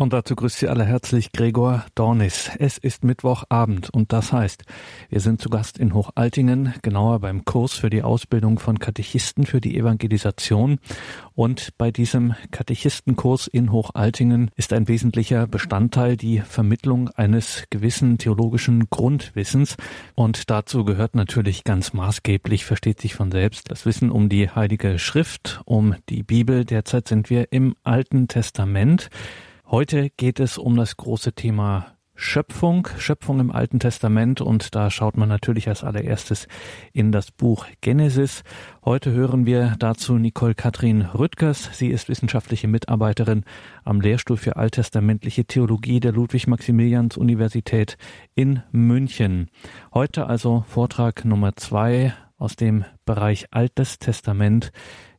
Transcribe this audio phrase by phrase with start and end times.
[0.00, 2.50] Und dazu grüßt Sie alle herzlich Gregor Dornis.
[2.58, 4.62] Es ist Mittwochabend und das heißt,
[5.10, 9.60] wir sind zu Gast in Hochaltingen, genauer beim Kurs für die Ausbildung von Katechisten für
[9.60, 10.78] die Evangelisation.
[11.34, 18.88] Und bei diesem Katechistenkurs in Hochaltingen ist ein wesentlicher Bestandteil die Vermittlung eines gewissen theologischen
[18.88, 19.76] Grundwissens.
[20.14, 24.98] Und dazu gehört natürlich ganz maßgeblich, versteht sich von selbst, das Wissen um die Heilige
[24.98, 26.64] Schrift, um die Bibel.
[26.64, 29.10] Derzeit sind wir im Alten Testament.
[29.70, 35.16] Heute geht es um das große Thema Schöpfung, Schöpfung im Alten Testament und da schaut
[35.16, 36.48] man natürlich als allererstes
[36.92, 38.42] in das Buch Genesis.
[38.84, 41.70] Heute hören wir dazu Nicole Katrin Rüttgers.
[41.72, 43.44] Sie ist wissenschaftliche Mitarbeiterin
[43.84, 47.96] am Lehrstuhl für alttestamentliche Theologie der Ludwig-Maximilians-Universität
[48.34, 49.50] in München.
[49.94, 54.72] Heute also Vortrag Nummer zwei aus dem Bereich Altes Testament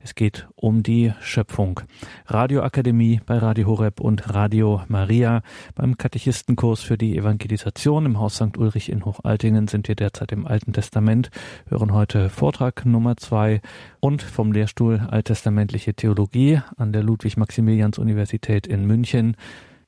[0.03, 1.81] es geht um die Schöpfung.
[2.27, 5.41] Radioakademie bei Radio Horeb und Radio Maria.
[5.75, 8.57] Beim Katechistenkurs für die Evangelisation im Haus St.
[8.57, 11.29] Ulrich in Hochaltingen sind wir derzeit im Alten Testament,
[11.67, 13.61] hören heute Vortrag Nummer zwei
[13.99, 19.35] und vom Lehrstuhl Alttestamentliche Theologie an der Ludwig-Maximilians-Universität in München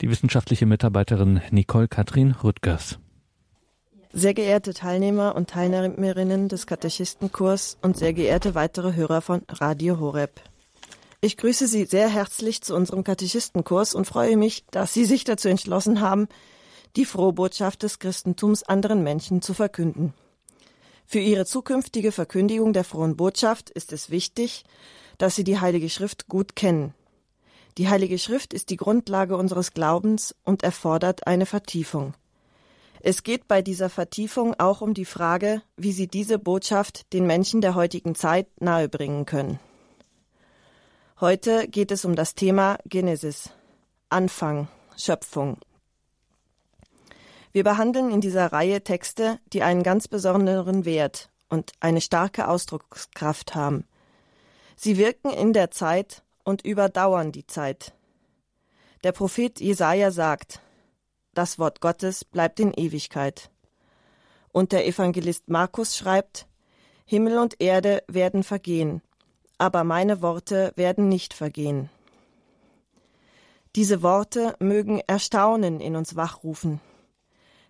[0.02, 3.00] die wissenschaftliche Mitarbeiterin Nicole Katrin Rüttgers.
[4.16, 10.40] Sehr geehrte Teilnehmer und Teilnehmerinnen des Katechistenkurs und sehr geehrte weitere Hörer von Radio Horeb.
[11.20, 15.48] Ich grüße Sie sehr herzlich zu unserem Katechistenkurs und freue mich, dass Sie sich dazu
[15.48, 16.28] entschlossen haben,
[16.96, 20.14] die frohe Botschaft des Christentums anderen Menschen zu verkünden.
[21.08, 24.64] Für Ihre zukünftige Verkündigung der frohen Botschaft ist es wichtig,
[25.18, 26.94] dass Sie die Heilige Schrift gut kennen.
[27.80, 32.14] Die Heilige Schrift ist die Grundlage unseres Glaubens und erfordert eine Vertiefung.
[33.06, 37.60] Es geht bei dieser Vertiefung auch um die Frage, wie sie diese Botschaft den Menschen
[37.60, 39.60] der heutigen Zeit nahebringen können.
[41.20, 43.50] Heute geht es um das Thema Genesis,
[44.08, 45.58] Anfang, Schöpfung.
[47.52, 53.54] Wir behandeln in dieser Reihe Texte, die einen ganz besonderen Wert und eine starke Ausdruckskraft
[53.54, 53.86] haben.
[54.78, 57.92] Sie wirken in der Zeit und überdauern die Zeit.
[59.04, 60.62] Der Prophet Jesaja sagt,
[61.34, 63.50] das Wort Gottes bleibt in Ewigkeit.
[64.52, 66.48] Und der Evangelist Markus schreibt,
[67.06, 69.02] Himmel und Erde werden vergehen,
[69.58, 71.90] aber meine Worte werden nicht vergehen.
[73.76, 76.80] Diese Worte mögen Erstaunen in uns wachrufen.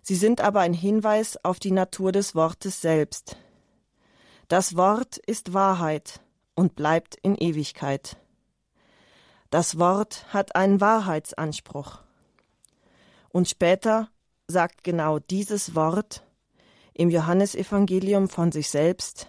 [0.02, 3.38] Sie sind aber ein Hinweis auf die Natur des Wortes selbst.
[4.48, 6.20] Das Wort ist Wahrheit
[6.54, 8.18] und bleibt in Ewigkeit.
[9.48, 12.03] Das Wort hat einen Wahrheitsanspruch.
[13.34, 14.10] Und später
[14.46, 16.22] sagt genau dieses Wort
[16.92, 19.26] im Johannesevangelium von sich selbst,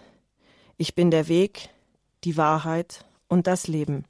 [0.76, 1.70] ich bin der Weg,
[2.22, 4.04] die Wahrheit und das Leben.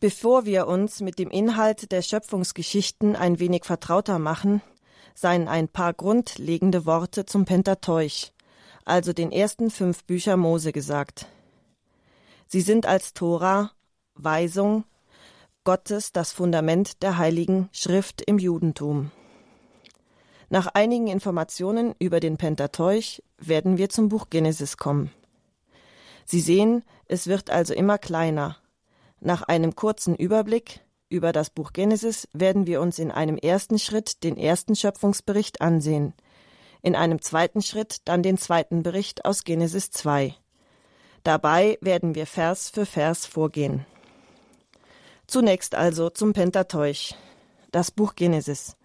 [0.00, 4.60] Bevor wir uns mit dem Inhalt der Schöpfungsgeschichten ein wenig vertrauter machen,
[5.14, 8.32] seien ein paar grundlegende Worte zum Pentateuch,
[8.84, 11.26] also den ersten fünf Bücher Mose gesagt.
[12.48, 13.70] Sie sind als Tora,
[14.16, 14.82] Weisung,
[15.66, 19.10] Gottes das Fundament der Heiligen Schrift im Judentum.
[20.48, 25.10] Nach einigen Informationen über den Pentateuch werden wir zum Buch Genesis kommen.
[26.24, 28.58] Sie sehen, es wird also immer kleiner.
[29.18, 34.22] Nach einem kurzen Überblick über das Buch Genesis werden wir uns in einem ersten Schritt
[34.22, 36.14] den ersten Schöpfungsbericht ansehen,
[36.80, 40.32] in einem zweiten Schritt dann den zweiten Bericht aus Genesis 2.
[41.24, 43.84] Dabei werden wir Vers für Vers vorgehen.
[45.26, 47.14] Zunächst also zum Pentateuch,
[47.72, 48.76] das Buch Genesis.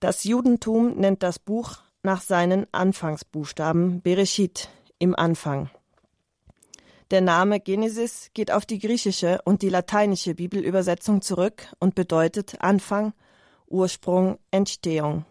[0.00, 4.68] Das Judentum nennt das Buch nach seinen Anfangsbuchstaben Bereshit
[4.98, 5.70] im Anfang.
[7.12, 13.12] Der Name Genesis geht auf die griechische und die lateinische Bibelübersetzung zurück und bedeutet Anfang,
[13.68, 15.24] Ursprung, Entstehung.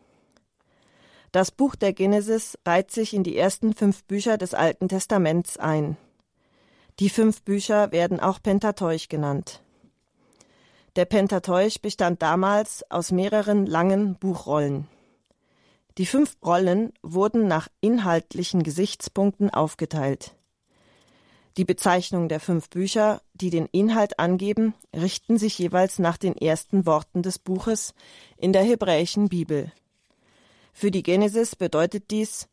[1.33, 5.97] Das Buch der Genesis reiht sich in die ersten fünf Bücher des Alten Testaments ein.
[7.01, 9.61] Die fünf Bücher werden auch Pentateuch genannt.
[10.95, 14.87] Der Pentateuch bestand damals aus mehreren langen Buchrollen.
[15.97, 20.35] Die fünf Rollen wurden nach inhaltlichen Gesichtspunkten aufgeteilt.
[21.57, 26.85] Die Bezeichnung der fünf Bücher, die den Inhalt angeben, richten sich jeweils nach den ersten
[26.85, 27.93] Worten des Buches
[28.37, 29.71] in der hebräischen Bibel.
[30.73, 32.47] Für die Genesis bedeutet dies,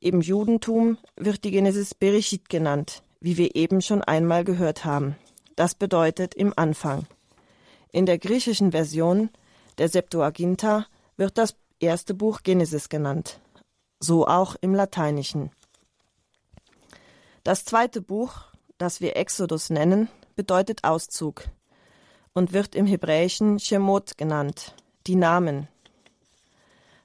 [0.00, 5.16] im Judentum wird die Genesis Bereshit genannt, wie wir eben schon einmal gehört haben.
[5.56, 7.06] Das bedeutet im Anfang.
[7.92, 9.30] In der griechischen Version
[9.78, 10.86] der Septuaginta
[11.16, 13.40] wird das erste Buch Genesis genannt,
[14.00, 15.50] so auch im lateinischen.
[17.44, 18.32] Das zweite Buch,
[18.78, 21.44] das wir Exodus nennen, bedeutet Auszug.
[22.34, 24.74] und wird im Hebräischen Shemot genannt,
[25.06, 25.68] die Namen.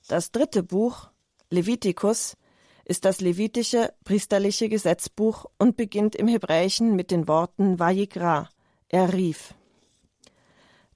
[0.07, 1.09] Das dritte Buch,
[1.49, 2.37] Levitikus,
[2.85, 8.47] ist das levitische priesterliche Gesetzbuch und beginnt im Hebräischen mit den Worten Vayikra,
[8.87, 9.53] er rief.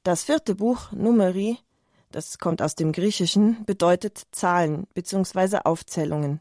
[0.03, 1.59] Das vierte Buch, Numeri,
[2.11, 5.59] das kommt aus dem Griechischen, bedeutet Zahlen bzw.
[5.63, 6.39] Aufzählungen,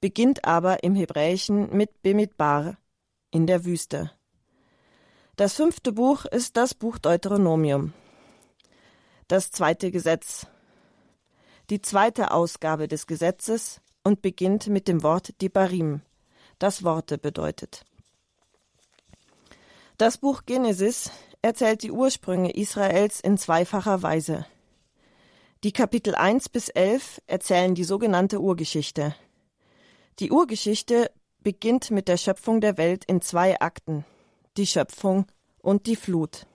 [0.00, 2.76] beginnt aber im Hebräischen mit Bemidbar,
[3.30, 4.10] in der Wüste.
[5.36, 7.92] Das fünfte Buch ist das Buch Deuteronomium.
[9.28, 10.48] Das zweite Gesetz,
[11.70, 16.00] die zweite Ausgabe des Gesetzes und beginnt mit dem Wort Dibarim,
[16.58, 17.84] das Worte bedeutet.
[19.98, 21.12] Das Buch Genesis
[21.42, 24.46] erzählt die Ursprünge Israels in zweifacher Weise.
[25.64, 29.14] Die Kapitel 1 bis 11 erzählen die sogenannte Urgeschichte.
[30.20, 34.04] Die Urgeschichte beginnt mit der Schöpfung der Welt in zwei Akten,
[34.56, 35.26] die Schöpfung
[35.60, 36.46] und die Flut.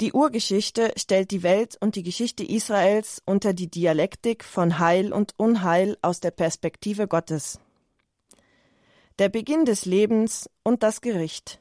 [0.00, 5.34] Die Urgeschichte stellt die Welt und die Geschichte Israels unter die Dialektik von Heil und
[5.36, 7.58] Unheil aus der Perspektive Gottes.
[9.18, 11.60] Der Beginn des Lebens und das Gericht.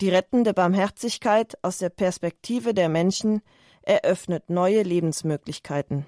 [0.00, 3.40] Die rettende Barmherzigkeit aus der Perspektive der Menschen
[3.82, 6.04] eröffnet neue Lebensmöglichkeiten.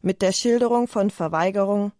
[0.00, 1.92] Mit der Schilderung von Verweigerung,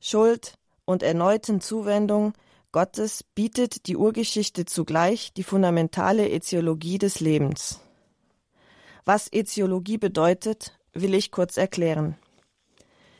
[0.00, 0.54] Schuld
[0.84, 2.32] und erneuten Zuwendung
[2.72, 7.80] Gottes bietet die Urgeschichte zugleich die fundamentale Äziologie des Lebens.
[9.04, 12.16] Was Äziologie bedeutet, will ich kurz erklären.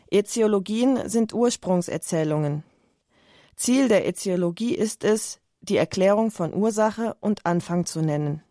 [0.09, 2.63] Äziologien sind Ursprungserzählungen.
[3.57, 8.43] Ziel der Äziologie ist es, die Erklärung von Ursache und Anfang zu nennen.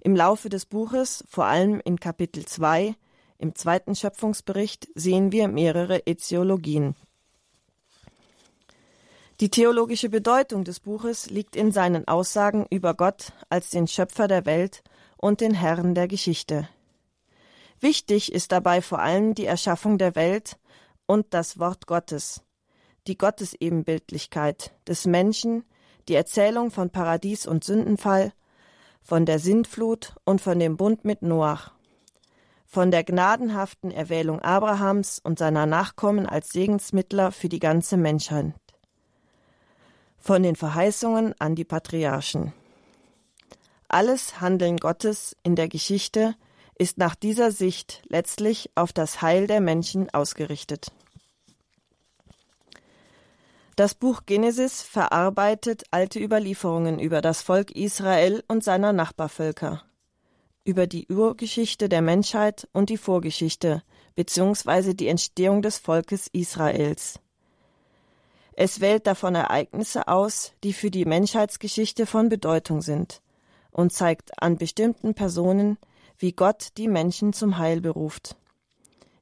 [0.00, 2.94] Im Laufe des Buches, vor allem in Kapitel 2,
[3.38, 6.94] im zweiten Schöpfungsbericht, sehen wir mehrere Äziologien.
[9.40, 14.46] Die theologische Bedeutung des Buches liegt in seinen Aussagen über Gott als den Schöpfer der
[14.46, 14.82] Welt
[15.18, 16.68] und den Herrn der Geschichte.
[17.80, 20.56] Wichtig ist dabei vor allem die Erschaffung der Welt
[21.04, 22.42] und das Wort Gottes,
[23.06, 25.64] die Gottesebenbildlichkeit des Menschen,
[26.08, 28.32] die Erzählung von Paradies und Sündenfall,
[29.02, 31.72] von der Sintflut und von dem Bund mit Noach,
[32.64, 38.54] von der gnadenhaften Erwählung Abrahams und seiner Nachkommen als Segensmittler für die ganze Menschheit
[40.26, 42.52] von den Verheißungen an die Patriarchen.
[43.88, 46.34] Alles Handeln Gottes in der Geschichte
[46.76, 50.88] ist nach dieser Sicht letztlich auf das Heil der Menschen ausgerichtet.
[53.76, 59.82] Das Buch Genesis verarbeitet alte Überlieferungen über das Volk Israel und seiner Nachbarvölker,
[60.64, 63.82] über die Urgeschichte der Menschheit und die Vorgeschichte
[64.14, 64.94] bzw.
[64.94, 67.20] die Entstehung des Volkes Israels.
[68.52, 73.20] Es wählt davon Ereignisse aus, die für die Menschheitsgeschichte von Bedeutung sind
[73.72, 75.76] und zeigt an bestimmten Personen,
[76.16, 78.36] wie Gott die Menschen zum Heil beruft,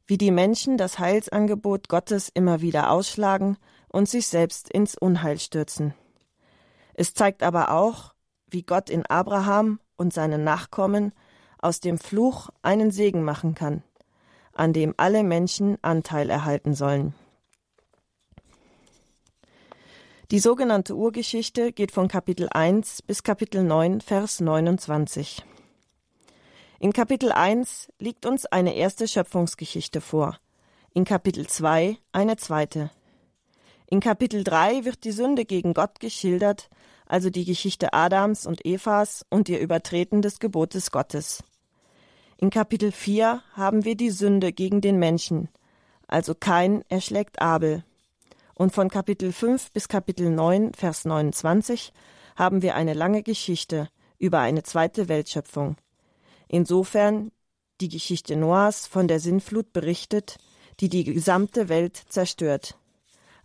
[0.06, 3.56] wie die Menschen das Heilsangebot Gottes immer wieder ausschlagen
[3.94, 5.94] und sich selbst ins Unheil stürzen.
[6.94, 8.12] Es zeigt aber auch,
[8.50, 11.12] wie Gott in Abraham und seinen Nachkommen
[11.58, 13.84] aus dem Fluch einen Segen machen kann,
[14.52, 17.14] an dem alle Menschen Anteil erhalten sollen.
[20.32, 25.44] Die sogenannte Urgeschichte geht von Kapitel 1 bis Kapitel 9, Vers 29.
[26.80, 30.40] In Kapitel 1 liegt uns eine erste Schöpfungsgeschichte vor,
[30.92, 32.90] in Kapitel 2 eine zweite.
[33.86, 36.70] In Kapitel 3 wird die Sünde gegen Gott geschildert,
[37.06, 41.44] also die Geschichte Adams und Evas und ihr Übertreten des Gebotes Gottes.
[42.38, 45.48] In Kapitel 4 haben wir die Sünde gegen den Menschen,
[46.08, 47.84] also Kain erschlägt Abel.
[48.54, 51.92] Und von Kapitel 5 bis Kapitel 9, Vers 29
[52.36, 53.88] haben wir eine lange Geschichte
[54.18, 55.76] über eine zweite Weltschöpfung.
[56.48, 57.32] Insofern
[57.80, 60.38] die Geschichte Noahs von der Sintflut berichtet,
[60.80, 62.78] die die gesamte Welt zerstört.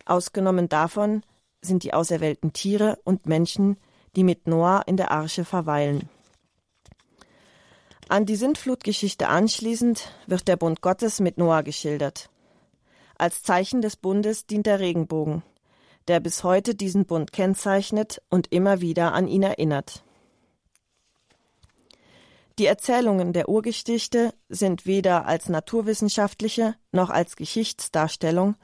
[0.06, 1.22] Ausgenommen davon
[1.62, 3.76] sind die auserwählten Tiere und Menschen,
[4.16, 6.08] die mit Noah in der Arche verweilen.
[8.08, 12.28] An die Sintflutgeschichte anschließend wird der Bund Gottes mit Noah geschildert.
[13.16, 15.42] Als Zeichen des Bundes dient der Regenbogen,
[16.08, 20.02] der bis heute diesen Bund kennzeichnet und immer wieder an ihn erinnert.
[22.58, 28.56] Die Erzählungen der Urgeschichte sind weder als naturwissenschaftliche noch als Geschichtsdarstellung,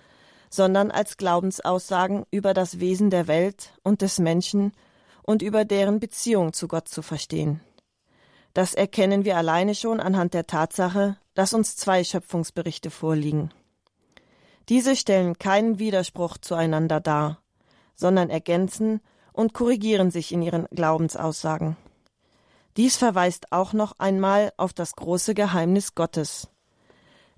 [0.50, 4.72] sondern als Glaubensaussagen über das Wesen der Welt und des Menschen
[5.22, 7.60] und über deren Beziehung zu Gott zu verstehen.
[8.54, 13.50] Das erkennen wir alleine schon anhand der Tatsache, dass uns zwei Schöpfungsberichte vorliegen.
[14.68, 17.42] Diese stellen keinen Widerspruch zueinander dar,
[17.94, 19.00] sondern ergänzen
[19.32, 21.76] und korrigieren sich in ihren Glaubensaussagen.
[22.76, 26.48] Dies verweist auch noch einmal auf das große Geheimnis Gottes.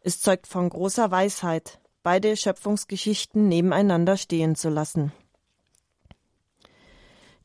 [0.01, 5.13] Es zeugt von großer Weisheit, beide Schöpfungsgeschichten nebeneinander stehen zu lassen.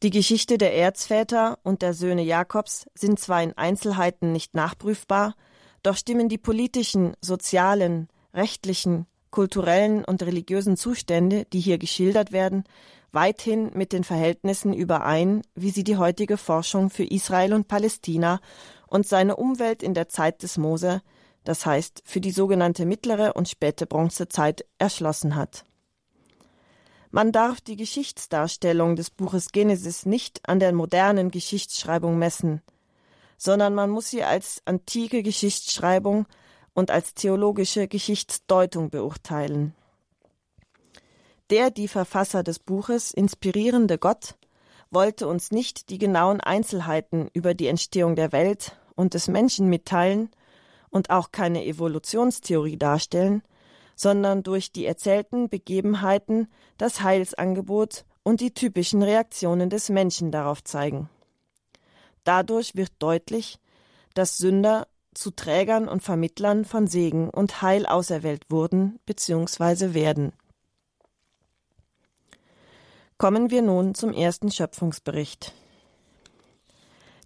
[0.04, 5.36] Die Geschichte der Erzväter und der Söhne Jakobs sind zwar in Einzelheiten nicht nachprüfbar,
[5.82, 12.64] doch stimmen die politischen, sozialen, rechtlichen, kulturellen und religiösen Zustände, die hier geschildert werden,
[13.12, 18.40] weithin mit den Verhältnissen überein, wie sie die heutige Forschung für Israel und Palästina
[18.88, 21.02] und seine Umwelt in der Zeit des Mose,
[21.44, 25.66] das heißt für die sogenannte mittlere und späte Bronzezeit, erschlossen hat.
[27.12, 32.62] Man darf die Geschichtsdarstellung des Buches Genesis nicht an der modernen Geschichtsschreibung messen,
[33.38, 36.26] sondern man muss sie als antike Geschichtsschreibung
[36.74, 39.76] und als theologische Geschichtsdeutung beurteilen.
[41.50, 44.36] Der die Verfasser des Buches inspirierende Gott
[44.90, 50.32] wollte uns nicht die genauen Einzelheiten über die Entstehung der Welt und des Menschen mitteilen
[50.94, 53.42] und auch keine Evolutionstheorie darstellen,
[53.96, 56.48] sondern durch die erzählten Begebenheiten
[56.78, 61.10] das Heilsangebot und die typischen Reaktionen des Menschen darauf zeigen.
[62.24, 63.60] Dadurch wird deutlich,
[64.14, 69.94] dass Sünder zu Trägern und Vermittlern von Segen und Heil auserwählt wurden bzw.
[69.94, 70.34] werden.
[73.18, 75.54] Kommen wir nun zum ersten Schöpfungsbericht.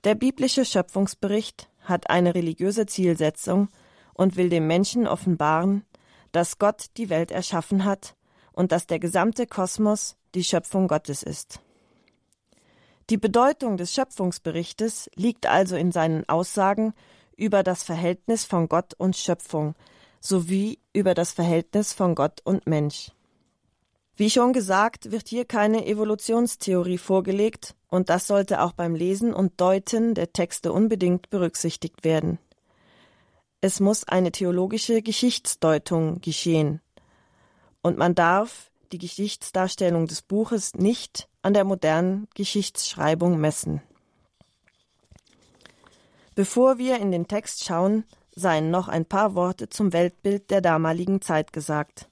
[0.04, 3.70] Der biblische Schöpfungsbericht hat eine religiöse Zielsetzung
[4.14, 5.86] und will dem Menschen offenbaren,
[6.32, 8.16] dass Gott die Welt erschaffen hat
[8.52, 11.60] und dass der gesamte Kosmos die Schöpfung Gottes ist.
[13.10, 16.94] Die Bedeutung des Schöpfungsberichtes liegt also in seinen Aussagen
[17.38, 19.76] über das Verhältnis von Gott und Schöpfung
[20.20, 23.12] sowie über das Verhältnis von Gott und Mensch.
[24.18, 29.62] Wie schon gesagt, wird hier keine Evolutionstheorie vorgelegt, und das sollte auch beim Lesen und
[29.62, 32.40] Deuten der Texte unbedingt berücksichtigt werden.
[33.62, 36.82] Es muss eine theologische Geschichtsdeutung geschehen.
[37.84, 43.84] Und man darf die Geschichtsdarstellung des Buches nicht an der modernen Geschichtsschreibung messen.
[46.34, 48.04] Bevor wir in den Text schauen,
[48.36, 52.10] seien noch ein paar Worte zum Weltbild der damaligen Zeit gesagt.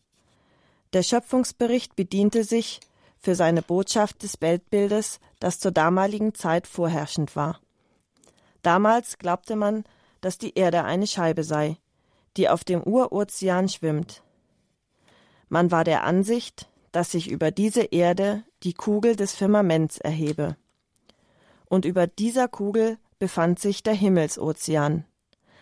[0.96, 2.80] Der Schöpfungsbericht bediente sich
[3.20, 7.60] für seine Botschaft des Weltbildes, das zur damaligen Zeit vorherrschend war.
[8.62, 9.84] Damals glaubte man,
[10.22, 11.76] dass die Erde eine Scheibe sei,
[12.38, 14.24] die auf dem Urozean schwimmt.
[15.50, 20.56] Man war der Ansicht, dass sich über diese Erde die Kugel des Firmaments erhebe.
[21.66, 25.04] Und über dieser Kugel befand sich der Himmelsozean,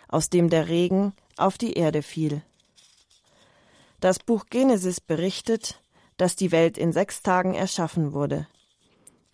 [0.08, 2.44] aus dem der Regen auf die Erde fiel.
[4.04, 5.82] Das Buch Genesis berichtet,
[6.18, 8.50] dass die Welt in sechs Tagen erschaffen wurde.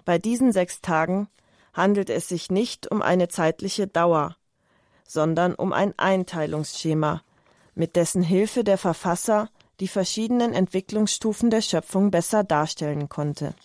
[0.05, 1.27] Bei diesen sechs Tagen
[1.73, 4.37] handelt es sich nicht um eine zeitliche Dauer,
[5.07, 7.23] sondern um ein Einteilungsschema,
[7.73, 9.49] mit dessen Hilfe der Verfasser
[9.79, 13.55] die verschiedenen Entwicklungsstufen der Schöpfung besser darstellen konnte.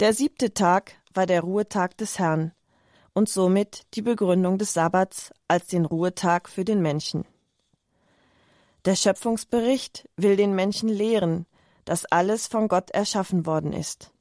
[0.00, 2.52] Der siebte Tag war der Ruhetag des Herrn
[3.14, 7.24] und somit die Begründung des Sabbats als den Ruhetag für den Menschen.
[8.86, 11.46] Der Schöpfungsbericht will den Menschen lehren,
[11.84, 14.12] dass alles von Gott erschaffen worden ist.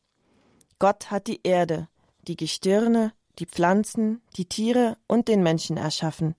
[0.80, 1.88] Gott hat die Erde,
[2.28, 6.34] die Gestirne, die Pflanzen, die Tiere und den Menschen erschaffen.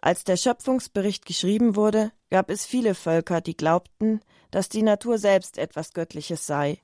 [0.00, 5.58] Als der Schöpfungsbericht geschrieben wurde, gab es viele Völker, die glaubten, dass die Natur selbst
[5.58, 6.80] etwas Göttliches sei.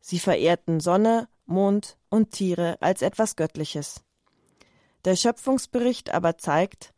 [0.00, 4.04] Sie verehrten Sonne, Mond und Tiere als etwas Göttliches.
[5.04, 6.94] Der Schöpfungsbericht aber zeigt,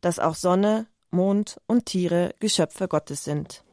[0.00, 3.64] dass auch Sonne, Mond und Tiere Geschöpfe Gottes sind.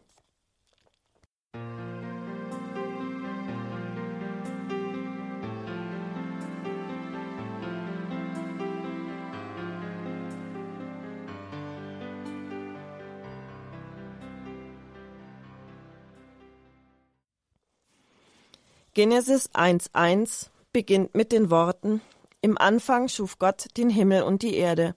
[18.98, 22.02] Genesis 1.1 beginnt mit den Worten
[22.42, 24.96] Im Anfang schuf Gott den Himmel und die Erde.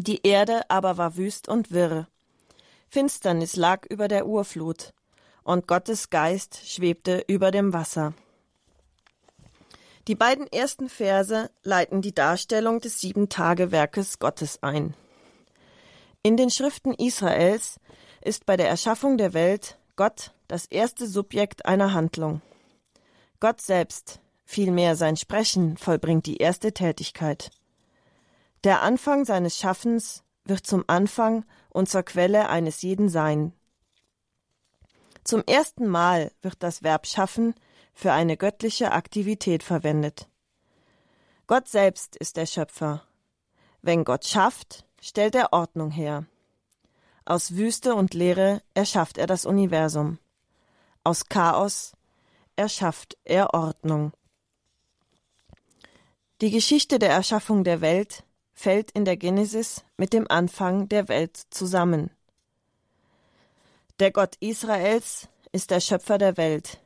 [0.00, 2.06] Die Erde aber war wüst und wirr.
[2.88, 4.94] Finsternis lag über der Urflut,
[5.42, 8.14] und Gottes Geist schwebte über dem Wasser.
[10.06, 14.94] Die beiden ersten Verse leiten die Darstellung des Sieben-Tage-Werkes Gottes ein.
[16.22, 17.80] In den Schriften Israels
[18.22, 22.40] ist bei der Erschaffung der Welt Gott das erste Subjekt einer Handlung.
[23.40, 27.50] Gott selbst, vielmehr sein Sprechen, vollbringt die erste Tätigkeit.
[28.64, 33.52] Der Anfang seines Schaffens wird zum Anfang und zur Quelle eines jeden sein.
[35.22, 37.54] Zum ersten Mal wird das Verb schaffen
[37.92, 40.28] für eine göttliche Aktivität verwendet.
[41.46, 43.04] Gott selbst ist der Schöpfer.
[43.82, 46.26] Wenn Gott schafft, stellt er Ordnung her.
[47.24, 50.18] Aus Wüste und Leere erschafft er das Universum.
[51.04, 51.92] Aus Chaos
[52.56, 54.12] erschafft er Ordnung.
[56.40, 58.24] Die Geschichte der Erschaffung der Welt
[58.58, 62.10] fällt in der Genesis mit dem Anfang der Welt zusammen.
[64.00, 66.80] Der Gott Israels ist der Schöpfer der Welt,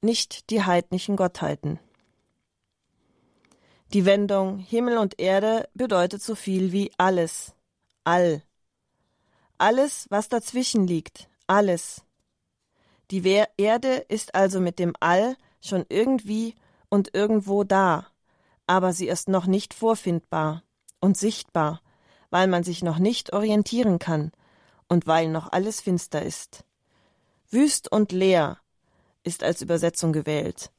[0.00, 1.78] nicht die heidnischen Gottheiten.
[3.92, 7.54] Die Wendung Himmel und Erde bedeutet so viel wie alles,
[8.02, 8.42] all.
[9.56, 12.02] Alles, was dazwischen liegt, alles.
[13.12, 13.22] Die
[13.56, 16.56] Erde ist also mit dem All schon irgendwie
[16.88, 18.08] und irgendwo da,
[18.66, 20.64] aber sie ist noch nicht vorfindbar
[21.00, 21.80] und sichtbar,
[22.30, 24.32] weil man sich noch nicht orientieren kann
[24.88, 26.64] und weil noch alles finster ist.
[27.50, 28.58] Wüst und leer
[29.22, 30.70] ist als Übersetzung gewählt,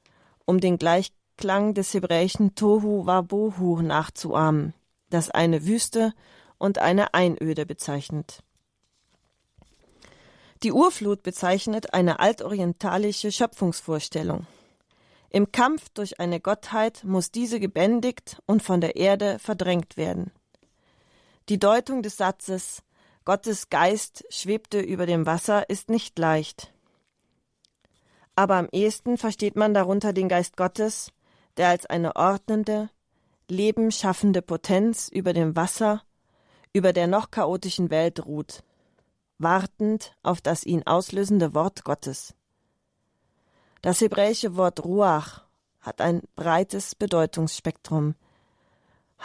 [0.45, 4.73] um den Gleichklang des hebräischen Tohu Wabohu nachzuahmen,
[5.09, 6.13] das eine Wüste
[6.57, 8.43] und eine Einöde bezeichnet.
[10.61, 14.45] Die Urflut bezeichnet eine altorientalische Schöpfungsvorstellung.
[15.29, 20.31] Im Kampf durch eine Gottheit muss diese gebändigt und von der Erde verdrängt werden.
[21.49, 22.83] Die Deutung des Satzes
[23.25, 26.73] Gottes Geist schwebte über dem Wasser ist nicht leicht.
[28.35, 31.11] Aber am ehesten versteht man darunter den Geist Gottes,
[31.57, 32.89] der als eine ordnende,
[33.47, 36.01] lebenschaffende Potenz über dem Wasser,
[36.73, 38.63] über der noch chaotischen Welt ruht
[39.39, 42.35] wartend auf das ihn auslösende Wort Gottes.
[43.81, 45.45] Das hebräische Wort Ruach
[45.79, 48.15] hat ein breites Bedeutungsspektrum.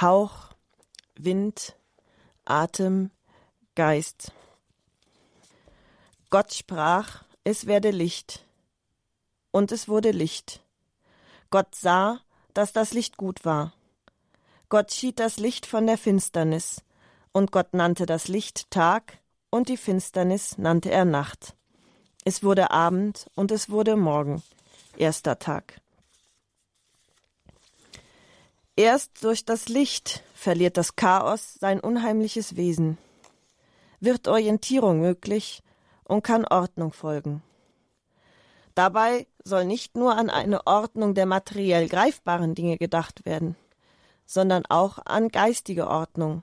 [0.00, 0.50] Hauch,
[1.16, 1.76] Wind,
[2.44, 3.10] Atem,
[3.74, 4.32] Geist.
[6.30, 8.44] Gott sprach, es werde Licht.
[9.50, 10.62] Und es wurde Licht.
[11.50, 12.20] Gott sah,
[12.54, 13.72] dass das Licht gut war.
[14.68, 16.82] Gott schied das Licht von der Finsternis,
[17.32, 19.18] und Gott nannte das Licht Tag,
[19.50, 21.54] und die Finsternis nannte er Nacht.
[22.26, 24.42] Es wurde Abend und es wurde Morgen,
[24.96, 25.80] erster Tag.
[28.76, 32.96] Erst durch das Licht verliert das Chaos sein unheimliches Wesen,
[34.00, 35.62] wird Orientierung möglich
[36.04, 37.42] und kann Ordnung folgen.
[38.74, 43.54] Dabei soll nicht nur an eine Ordnung der materiell greifbaren Dinge gedacht werden,
[44.24, 46.42] sondern auch an geistige Ordnung,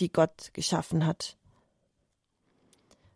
[0.00, 1.36] die Gott geschaffen hat.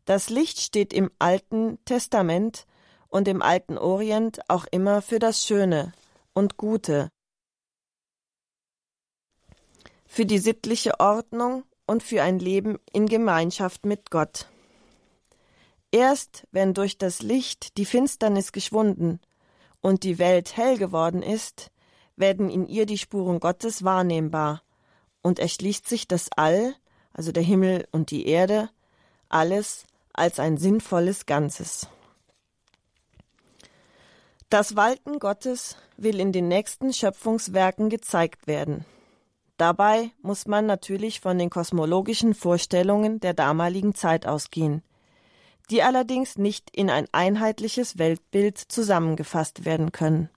[0.09, 2.65] Das Licht steht im Alten Testament
[3.09, 5.93] und im Alten Orient auch immer für das Schöne
[6.33, 7.11] und Gute,
[10.07, 14.49] für die sittliche Ordnung und für ein Leben in Gemeinschaft mit Gott.
[15.91, 19.21] Erst wenn durch das Licht die Finsternis geschwunden
[19.83, 21.71] und die Welt hell geworden ist,
[22.17, 24.63] werden in ihr die Spuren Gottes wahrnehmbar
[25.21, 26.75] und erschließt sich das All,
[27.13, 28.71] also der Himmel und die Erde,
[29.29, 29.85] alles
[30.19, 31.89] als ein sinnvolles Ganzes.
[34.51, 38.85] Das Walten Gottes will in den nächsten Schöpfungswerken gezeigt werden.
[39.59, 44.83] Dabei muss man natürlich von den kosmologischen Vorstellungen der damaligen Zeit ausgehen,
[45.71, 50.31] die allerdings nicht in ein einheitliches Weltbild zusammengefasst werden können.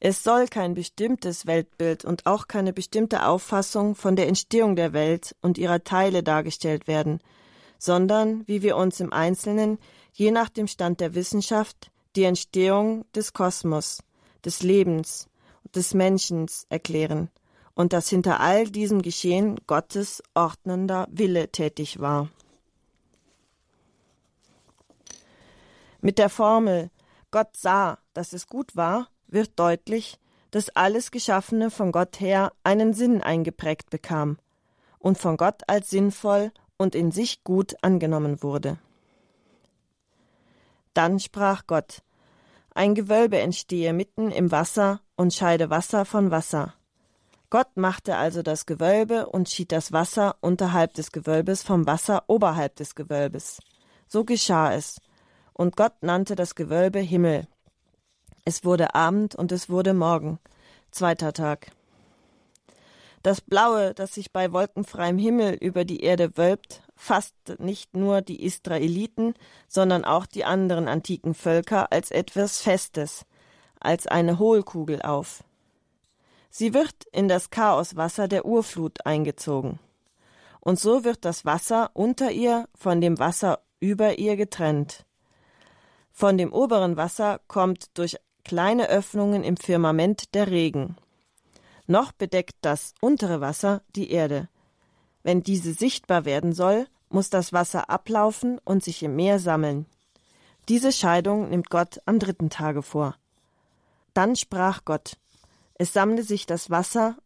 [0.00, 5.34] Es soll kein bestimmtes Weltbild und auch keine bestimmte Auffassung von der Entstehung der Welt
[5.40, 7.20] und ihrer Teile dargestellt werden,
[7.78, 9.78] sondern wie wir uns im Einzelnen,
[10.12, 14.02] je nach dem Stand der Wissenschaft, die Entstehung des Kosmos,
[14.44, 15.28] des Lebens
[15.64, 17.30] und des Menschen erklären
[17.74, 22.28] und dass hinter all diesem Geschehen Gottes ordnender Wille tätig war.
[26.00, 26.90] Mit der Formel
[27.30, 30.18] Gott sah, dass es gut war, wird deutlich,
[30.50, 34.38] dass alles Geschaffene von Gott her einen Sinn eingeprägt bekam
[34.98, 38.78] und von Gott als sinnvoll und in sich gut angenommen wurde.
[40.94, 42.02] Dann sprach Gott,
[42.74, 46.74] ein Gewölbe entstehe mitten im Wasser und scheide Wasser von Wasser.
[47.50, 52.76] Gott machte also das Gewölbe und schied das Wasser unterhalb des Gewölbes vom Wasser oberhalb
[52.76, 53.58] des Gewölbes.
[54.06, 55.00] So geschah es.
[55.54, 57.48] Und Gott nannte das Gewölbe Himmel.
[58.44, 60.38] Es wurde Abend und es wurde Morgen.
[60.90, 61.72] Zweiter Tag.
[63.22, 68.42] Das Blaue, das sich bei wolkenfreiem Himmel über die Erde wölbt, fasst nicht nur die
[68.44, 69.34] Israeliten,
[69.66, 73.26] sondern auch die anderen antiken Völker als etwas Festes,
[73.80, 75.42] als eine Hohlkugel auf.
[76.50, 79.78] Sie wird in das Chaoswasser der Urflut eingezogen.
[80.60, 85.04] Und so wird das Wasser unter ihr von dem Wasser über ihr getrennt.
[86.12, 90.96] Von dem oberen Wasser kommt durch kleine Öffnungen im Firmament der Regen.
[91.88, 94.48] Noch bedeckt das untere Wasser die Erde.
[95.22, 99.86] Wenn diese sichtbar werden soll, muss das Wasser ablaufen und sich im Meer sammeln.
[100.68, 103.16] Diese Scheidung nimmt Gott am dritten Tage vor.
[104.12, 105.16] Dann sprach Gott,
[105.74, 107.16] es sammle sich das Wasser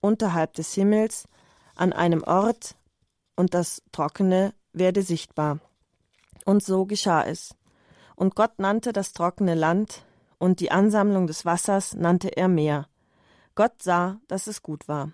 [0.00, 1.28] unterhalb des Himmels
[1.74, 2.76] an einem Ort,
[3.36, 5.60] und das Trockene werde sichtbar.
[6.44, 7.54] Und so geschah es.
[8.16, 10.04] Und Gott nannte das trockene Land,
[10.38, 12.88] und die Ansammlung des Wassers nannte er Meer.
[13.58, 15.10] Gott sah, dass es gut war.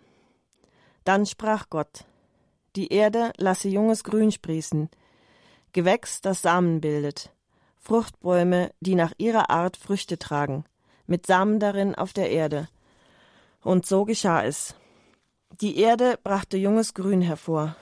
[1.05, 2.05] Dann sprach Gott,
[2.77, 4.91] die Erde lasse junges Grün sprießen,
[5.73, 7.33] Gewächs, das Samen bildet,
[7.79, 10.67] Fruchtbäume, die nach ihrer Art Früchte tragen,
[11.07, 12.69] mit Samen darin auf der Erde.
[13.63, 14.75] Und so geschah es.
[15.63, 17.77] Die Erde brachte junges Grün hervor,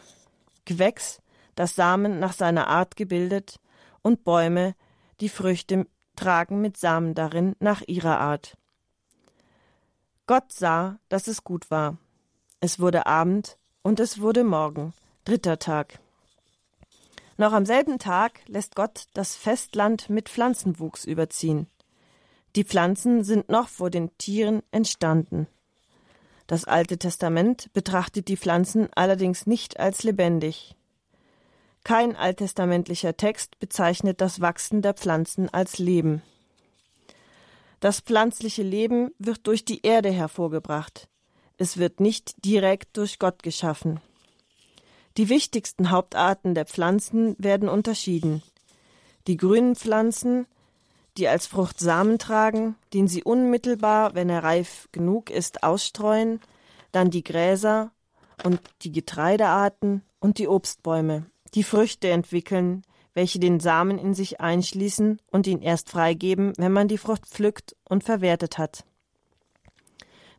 [0.65, 1.21] Gewächs,
[1.57, 3.59] das Samen nach seiner Art gebildet,
[4.01, 4.77] und Bäume,
[5.19, 8.57] die Früchte tragen mit Samen darin nach ihrer Art.
[10.27, 11.99] Gott sah, dass es gut war.
[12.61, 15.99] Es wurde Abend und es wurde Morgen, dritter Tag.
[17.37, 21.67] Noch am selben Tag lässt Gott das Festland mit Pflanzenwuchs überziehen.
[22.55, 25.49] Die Pflanzen sind noch vor den Tieren entstanden.
[26.47, 30.77] Das Alte Testament betrachtet die Pflanzen allerdings nicht als lebendig.
[31.83, 36.23] Kein alttestamentlicher Text bezeichnet das Wachsen der Pflanzen als Leben.
[37.83, 41.09] Das pflanzliche Leben wird durch die Erde hervorgebracht.
[41.57, 44.01] Es wird nicht direkt durch Gott geschaffen.
[45.17, 48.41] Die wichtigsten Hauptarten der Pflanzen werden unterschieden.
[49.27, 50.47] Die grünen Pflanzen,
[51.19, 56.39] die als Frucht Samen tragen, den sie unmittelbar, wenn er reif genug ist, ausstreuen,
[56.93, 57.91] dann die Gräser
[58.45, 62.85] und die Getreidearten und die Obstbäume die Früchte entwickeln,
[63.15, 67.77] welche den Samen in sich einschließen und ihn erst freigeben, wenn man die Frucht pflückt
[67.89, 68.85] und verwertet hat.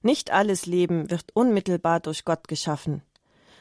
[0.02, 3.04] Nicht alles Leben wird unmittelbar durch Gott geschaffen,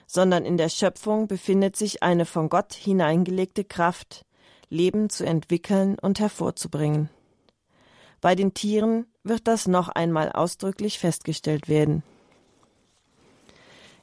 [0.07, 4.25] sondern in der Schöpfung befindet sich eine von Gott hineingelegte Kraft,
[4.69, 7.11] Leben zu entwickeln und hervorzubringen.
[8.21, 12.03] Bei den Tieren wird das noch einmal ausdrücklich festgestellt werden.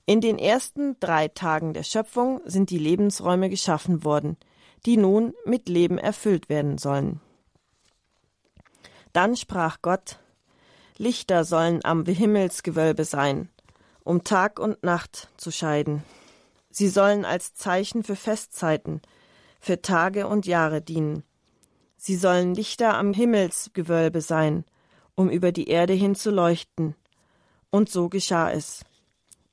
[0.05, 4.37] In den ersten drei Tagen der Schöpfung sind die Lebensräume geschaffen worden,
[4.85, 7.19] die nun mit Leben erfüllt werden sollen.
[9.13, 10.19] Dann sprach Gott,
[10.97, 13.49] Lichter sollen am Himmelsgewölbe sein,
[14.03, 16.03] um Tag und Nacht zu scheiden.
[16.69, 19.01] Sie sollen als Zeichen für Festzeiten,
[19.59, 21.23] für Tage und Jahre dienen.
[21.97, 24.65] Sie sollen Lichter am Himmelsgewölbe sein,
[25.15, 26.95] um über die Erde hin zu leuchten.
[27.71, 28.85] Und so geschah es.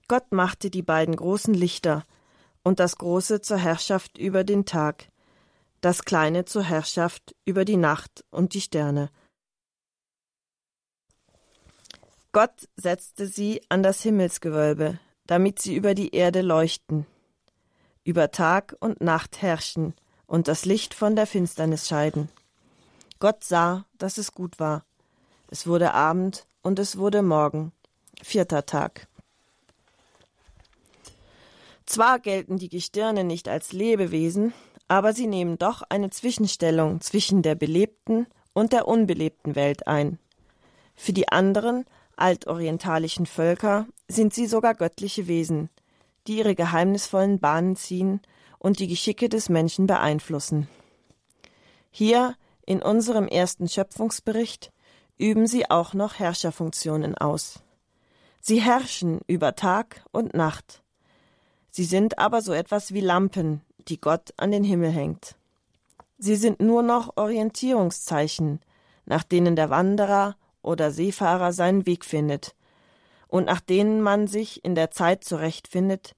[0.08, 2.04] Gott machte die beiden großen Lichter
[2.62, 5.08] und das große zur Herrschaft über den Tag,
[5.86, 9.08] das kleine zur Herrschaft über die Nacht und die Sterne.
[12.32, 17.06] Gott setzte sie an das Himmelsgewölbe, damit sie über die Erde leuchten,
[18.02, 19.94] über Tag und Nacht herrschen
[20.26, 22.30] und das Licht von der Finsternis scheiden.
[23.20, 24.84] Gott sah, dass es gut war.
[25.52, 27.70] Es wurde Abend und es wurde Morgen,
[28.24, 29.06] vierter Tag.
[31.86, 34.52] Zwar gelten die Gestirne nicht als Lebewesen,
[34.88, 40.18] aber sie nehmen doch eine Zwischenstellung zwischen der belebten und der unbelebten Welt ein.
[40.94, 41.84] Für die anderen
[42.16, 45.68] altorientalischen Völker sind sie sogar göttliche Wesen,
[46.26, 48.20] die ihre geheimnisvollen Bahnen ziehen
[48.58, 50.68] und die Geschicke des Menschen beeinflussen.
[51.90, 54.72] Hier in unserem ersten Schöpfungsbericht
[55.18, 57.62] üben sie auch noch Herrscherfunktionen aus.
[58.40, 60.82] Sie herrschen über Tag und Nacht,
[61.76, 65.36] Sie sind aber so etwas wie Lampen, die Gott an den Himmel hängt.
[66.18, 68.60] Sie sind nur noch Orientierungszeichen,
[69.04, 72.54] nach denen der Wanderer oder Seefahrer seinen Weg findet
[73.28, 76.14] und nach denen man sich in der Zeit zurechtfindet,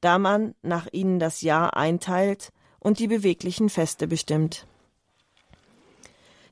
[0.00, 4.66] da man nach ihnen das Jahr einteilt und die beweglichen Feste bestimmt.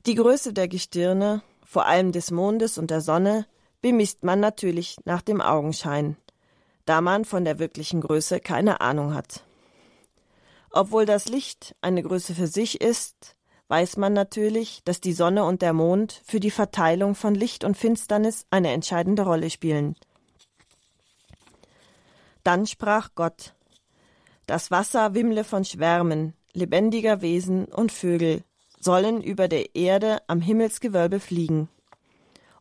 [0.07, 3.47] Die Größe der Gestirne, vor allem des Mondes und der Sonne,
[3.83, 6.17] bemisst man natürlich nach dem Augenschein
[6.87, 9.45] da man von der wirklichen Größe keine Ahnung hat.
[10.77, 13.35] Obwohl das Licht eine Größe für sich ist,
[13.69, 17.79] weiß man natürlich, dass die Sonne und der Mond für die Verteilung von Licht und
[17.79, 19.97] Finsternis eine entscheidende Rolle spielen.
[22.45, 23.55] Dann sprach Gott
[24.47, 28.45] Das Wasser wimmle von Schwärmen, lebendiger Wesen und Vögel
[28.79, 31.71] sollen über der Erde am Himmelsgewölbe fliegen.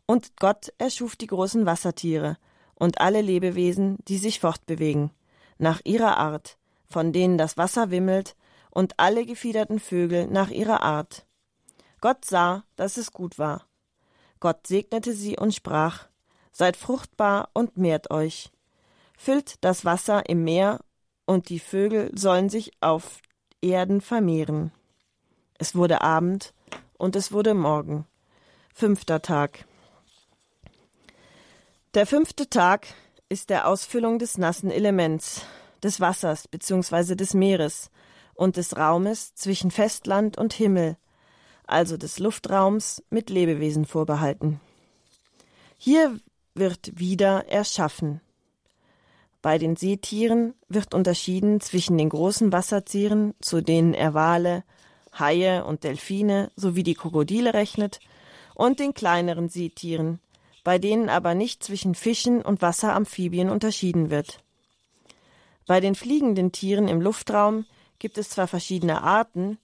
[0.06, 2.38] Und Gott erschuf die großen Wassertiere,
[2.76, 5.10] und alle Lebewesen, die sich fortbewegen,
[5.58, 6.56] nach ihrer Art,
[6.88, 8.36] von denen das Wasser wimmelt,
[8.70, 11.24] und alle gefiederten Vögel nach ihrer Art.
[12.02, 13.66] Gott sah, dass es gut war.
[14.38, 16.08] Gott segnete sie und sprach,
[16.52, 18.50] Seid fruchtbar und mehrt euch.
[19.16, 20.80] Füllt das Wasser im Meer,
[21.24, 23.20] und die Vögel sollen sich auf
[23.60, 24.72] Erden vermehren.
[25.58, 26.52] Es wurde Abend
[26.98, 28.06] und es wurde Morgen.
[28.74, 29.64] Fünfter Tag.
[31.94, 32.86] Der fünfte Tag
[33.28, 35.46] ist der Ausfüllung des nassen Elements,
[35.86, 37.14] des Wassers bzw.
[37.14, 37.90] des Meeres
[38.34, 40.96] und des Raumes zwischen Festland und Himmel,
[41.66, 44.60] also des Luftraums mit Lebewesen vorbehalten.
[45.78, 46.18] Hier
[46.54, 48.20] wird wieder erschaffen.
[49.42, 54.64] Bei den Seetieren wird unterschieden zwischen den großen Wassertieren, zu denen er Wale,
[55.18, 58.00] Haie und Delfine sowie die Krokodile rechnet,
[58.54, 60.18] und den kleineren Seetieren,
[60.64, 64.42] bei denen aber nicht zwischen Fischen und Wasseramphibien unterschieden wird.
[65.66, 67.66] Bei den fliegenden Tieren im Luftraum
[67.98, 69.58] gibt es zwar verschiedene Arten,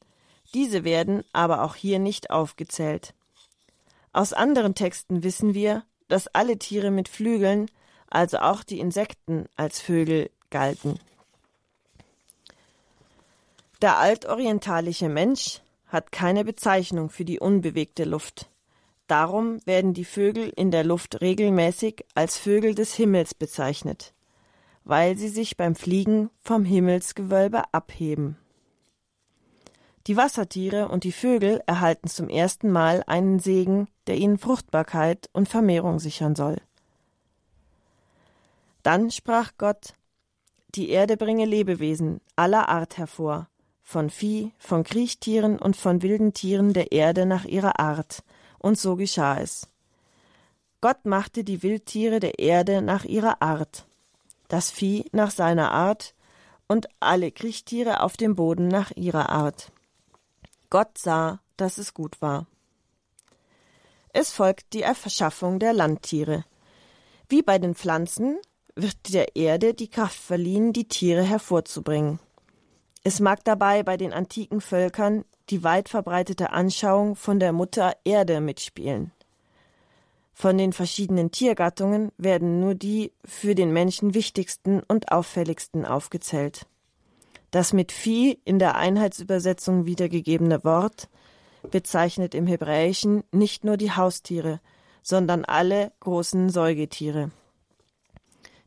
[0.54, 3.14] diese werden aber auch hier nicht aufgezählt.
[4.12, 7.70] Aus anderen Texten wissen wir, dass alle Tiere mit Flügeln,
[8.10, 10.98] also auch die Insekten, als Vögel galten.
[13.80, 18.50] Der altorientalische Mensch hat keine Bezeichnung für die unbewegte Luft.
[19.06, 24.12] Darum werden die Vögel in der Luft regelmäßig als Vögel des Himmels bezeichnet,
[24.84, 28.36] weil sie sich beim Fliegen vom Himmelsgewölbe abheben.
[30.08, 35.48] Die Wassertiere und die Vögel erhalten zum ersten Mal einen Segen, der ihnen Fruchtbarkeit und
[35.48, 36.56] Vermehrung sichern soll.
[38.82, 39.94] Dann sprach Gott,
[40.74, 43.48] die Erde bringe Lebewesen aller Art hervor,
[43.82, 48.24] von Vieh, von Kriechtieren und von wilden Tieren der Erde nach ihrer Art,
[48.58, 49.68] und so geschah es.
[50.80, 53.86] Gott machte die Wildtiere der Erde nach ihrer Art,
[54.52, 56.14] das Vieh nach seiner Art
[56.68, 59.72] und alle Kriechtiere auf dem Boden nach ihrer Art.
[60.68, 62.46] Gott sah, dass es gut war.
[64.12, 66.44] Es folgt die Erschaffung der Landtiere.
[67.30, 68.38] Wie bei den Pflanzen
[68.74, 72.18] wird der Erde die Kraft verliehen, die Tiere hervorzubringen.
[73.04, 78.42] Es mag dabei bei den antiken Völkern die weit verbreitete Anschauung von der Mutter Erde
[78.42, 79.12] mitspielen.
[80.34, 86.66] Von den verschiedenen Tiergattungen werden nur die für den Menschen wichtigsten und auffälligsten aufgezählt.
[87.50, 91.08] Das mit Vieh in der Einheitsübersetzung wiedergegebene Wort
[91.70, 94.60] bezeichnet im Hebräischen nicht nur die Haustiere,
[95.02, 97.30] sondern alle großen Säugetiere.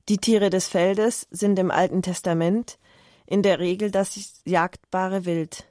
[0.08, 2.78] Die Tiere des Feldes sind im Alten Testament
[3.26, 5.66] in der Regel das jagdbare Wild.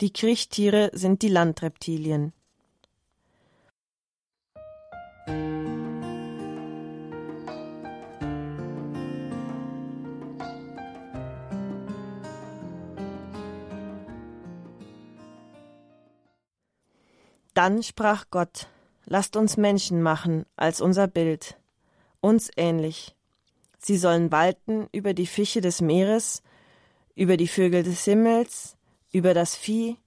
[0.00, 2.32] Die Kriechtiere sind die Landreptilien.
[17.54, 18.68] Dann sprach Gott,
[19.04, 21.58] lasst uns Menschen machen als unser Bild,
[22.20, 23.14] uns ähnlich.
[23.78, 26.42] Sie sollen walten über die Fische des Meeres,
[27.14, 28.76] über die Vögel des Himmels,
[29.12, 29.98] über das Vieh,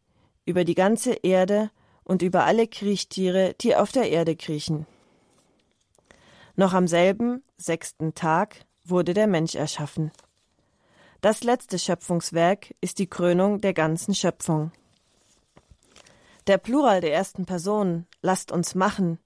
[0.46, 1.70] über die ganze Erde
[2.04, 4.88] und über alle Kriechtiere, die auf der Erde kriechen.
[6.56, 10.12] Noch am selben, sechsten Tag, wurde der Mensch erschaffen.
[11.22, 14.72] Das letzte Schöpfungswerk ist die Krönung der ganzen Schöpfung.
[16.48, 19.18] Der Plural der ersten Person, lasst uns machen,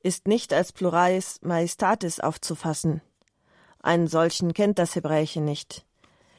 [0.00, 3.02] ist nicht als Pluralis Majestatis aufzufassen.
[3.82, 5.84] Einen solchen kennt das Hebräische nicht.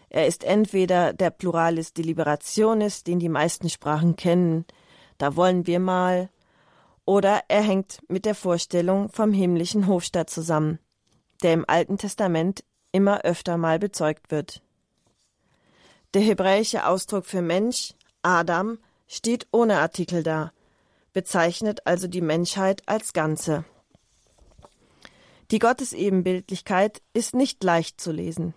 [0.09, 4.65] Er ist entweder der Pluralis Deliberationis, den die meisten Sprachen kennen,
[5.17, 6.29] da wollen wir mal,
[7.05, 10.79] oder er hängt mit der Vorstellung vom himmlischen Hofstaat zusammen,
[11.43, 14.63] der im Alten Testament immer öfter mal bezeugt wird.
[16.15, 20.51] Der hebräische Ausdruck für Mensch, Adam, steht ohne Artikel da,
[21.13, 23.65] bezeichnet also die Menschheit als Ganze.
[25.51, 28.53] Die Gottesebenbildlichkeit ist nicht leicht zu lesen.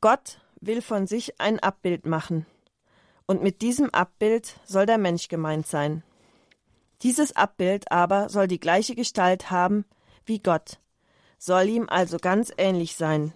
[0.00, 2.46] Gott will von sich ein Abbild machen,
[3.26, 6.02] und mit diesem Abbild soll der Mensch gemeint sein.
[7.02, 9.84] Dieses Abbild aber soll die gleiche Gestalt haben
[10.26, 10.78] wie Gott,
[11.38, 13.34] soll ihm also ganz ähnlich sein.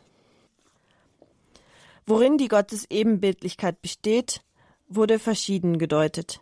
[2.07, 4.43] Worin die Gottesebenbildlichkeit besteht,
[4.89, 6.41] wurde verschieden gedeutet.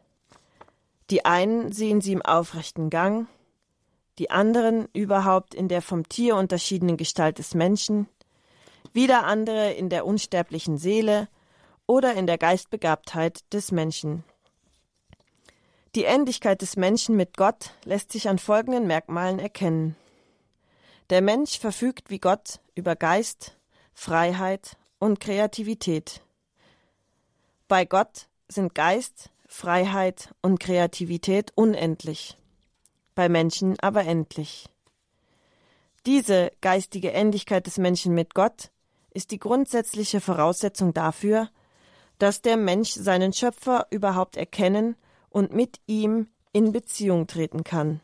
[1.11, 3.28] Die einen sehen sie im aufrechten Gang,
[4.18, 8.09] die anderen überhaupt in der vom Tier unterschiedenen Gestalt des Menschen,
[8.92, 11.28] wieder andere in der unsterblichen Seele
[11.87, 14.24] oder in der Geistbegabtheit des Menschen.
[15.94, 19.96] Die Ähnlichkeit des Menschen mit Gott lässt sich an folgenden Merkmalen erkennen.
[21.11, 23.56] Der Mensch verfügt wie Gott über Geist,
[23.94, 26.20] Freiheit und Kreativität.
[27.68, 32.37] Bei Gott sind Geist, Freiheit und Kreativität unendlich,
[33.14, 34.66] bei Menschen aber endlich.
[36.06, 38.70] Diese geistige Ähnlichkeit des Menschen mit Gott
[39.12, 41.48] ist die grundsätzliche Voraussetzung dafür,
[42.18, 44.96] dass der Mensch seinen Schöpfer überhaupt erkennen
[45.30, 48.00] und mit ihm in Beziehung treten kann.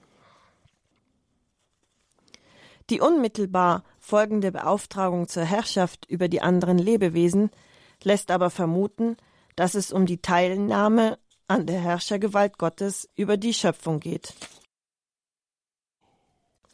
[2.91, 7.51] Die unmittelbar folgende Beauftragung zur Herrschaft über die anderen Lebewesen
[8.03, 9.17] lässt aber vermuten,
[9.57, 14.35] dass es um die Teilnahme an der Herrschergewalt Gottes über die Schöpfung geht.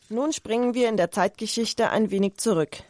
[0.08, 2.82] Nun springen wir in der Zeitgeschichte ein wenig zurück.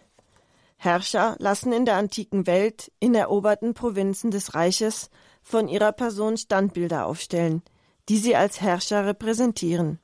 [0.77, 5.11] Herrscher lassen in der antiken Welt in eroberten Provinzen des Reiches
[5.43, 7.63] von ihrer Person Standbilder aufstellen,
[8.09, 9.99] die sie als Herrscher repräsentieren.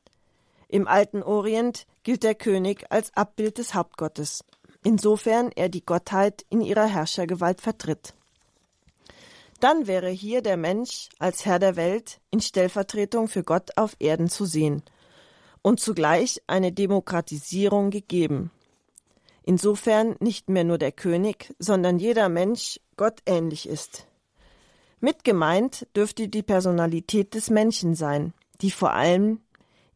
[0.66, 4.44] Im alten Orient gilt der König als Abbild des Hauptgottes,
[4.82, 8.14] insofern er die Gottheit in ihrer Herrschergewalt vertritt.
[9.64, 14.28] Dann wäre hier der Mensch als Herr der Welt in Stellvertretung für Gott auf Erden
[14.28, 14.82] zu sehen
[15.62, 18.50] und zugleich eine Demokratisierung gegeben.
[19.42, 24.06] Insofern nicht mehr nur der König, sondern jeder Mensch Gott ähnlich ist.
[25.00, 29.40] Mit gemeint dürfte die Personalität des Menschen sein, die vor allem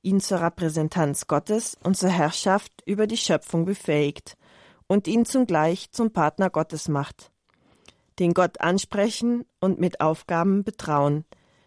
[0.01, 4.39] ihn zur Repräsentanz Gottes und zur Herrschaft über die Schöpfung befähigt
[4.87, 7.31] und ihn zugleich zum Partner Gottes macht
[8.19, 11.25] den Gott ansprechen und mit Aufgaben betrauen,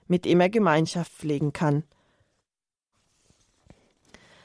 [0.07, 1.83] mit dem er Gemeinschaft pflegen kann.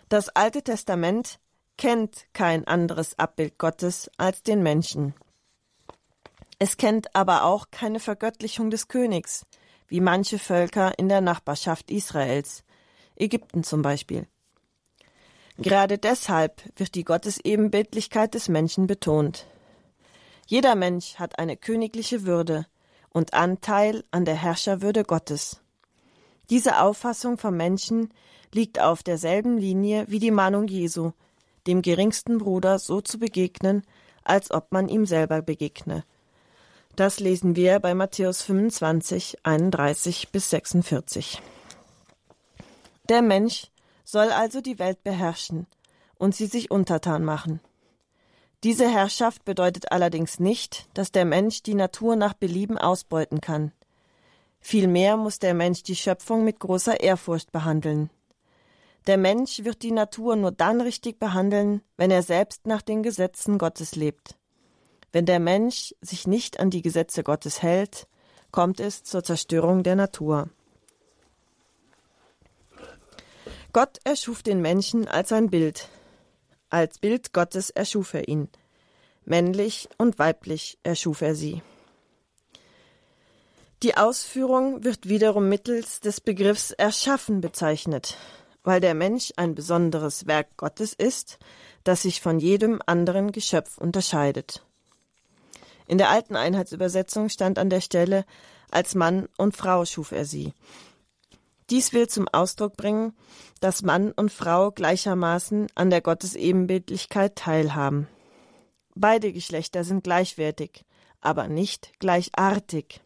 [0.08, 1.40] Das Alte Testament
[1.76, 5.14] kennt kein anderes Abbild Gottes als den Menschen.
[6.58, 9.44] Es kennt aber auch keine Vergöttlichung des Königs,
[9.88, 12.64] wie manche Völker in der Nachbarschaft Israels,
[13.16, 14.26] Ägypten zum Beispiel.
[15.58, 19.46] Gerade deshalb wird die Gottesebenbildlichkeit des Menschen betont.
[20.46, 22.66] Jeder Mensch hat eine königliche Würde
[23.10, 25.60] und Anteil an der Herrscherwürde Gottes.
[26.50, 28.12] Diese Auffassung vom Menschen
[28.52, 31.10] liegt auf derselben Linie wie die Mahnung Jesu,
[31.66, 33.82] dem geringsten Bruder so zu begegnen,
[34.22, 36.04] als ob man ihm selber begegne.
[36.94, 41.42] Das lesen wir bei Matthäus 25, 31 bis 46.
[43.08, 43.66] Der Mensch
[44.04, 45.66] soll also die Welt beherrschen
[46.18, 47.60] und sie sich untertan machen.
[48.64, 53.72] Diese Herrschaft bedeutet allerdings nicht, dass der Mensch die Natur nach Belieben ausbeuten kann.
[54.60, 58.10] Vielmehr muss der Mensch die Schöpfung mit großer Ehrfurcht behandeln.
[59.06, 63.58] Der Mensch wird die Natur nur dann richtig behandeln, wenn er selbst nach den Gesetzen
[63.58, 64.36] Gottes lebt.
[65.12, 68.08] Wenn der Mensch sich nicht an die Gesetze Gottes hält,
[68.50, 70.48] kommt es zur Zerstörung der Natur.
[73.72, 75.88] Gott erschuf den Menschen als ein Bild,
[76.70, 78.48] als Bild Gottes erschuf er ihn.
[79.24, 81.62] Männlich und weiblich erschuf er sie.
[83.82, 88.16] Die Ausführung wird wiederum mittels des Begriffs erschaffen bezeichnet,
[88.64, 91.38] weil der Mensch ein besonderes Werk Gottes ist,
[91.84, 94.64] das sich von jedem anderen Geschöpf unterscheidet.
[95.86, 98.24] In der alten Einheitsübersetzung stand an der Stelle
[98.70, 100.52] als Mann und Frau schuf er sie.
[101.70, 103.12] Dies will zum Ausdruck bringen,
[103.60, 108.06] dass Mann und Frau gleichermaßen an der Gottesebenbildlichkeit teilhaben.
[108.94, 110.84] Beide Geschlechter sind gleichwertig,
[111.20, 113.00] aber nicht gleichartig.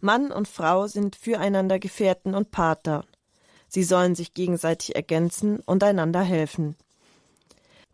[0.00, 3.04] Mann und Frau sind füreinander Gefährten und Pater.
[3.68, 6.76] Sie sollen sich gegenseitig ergänzen und einander helfen.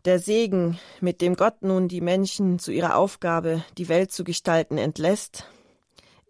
[0.05, 4.77] Der Segen, mit dem Gott nun die Menschen zu ihrer Aufgabe, die Welt zu gestalten,
[4.77, 5.45] entlässt,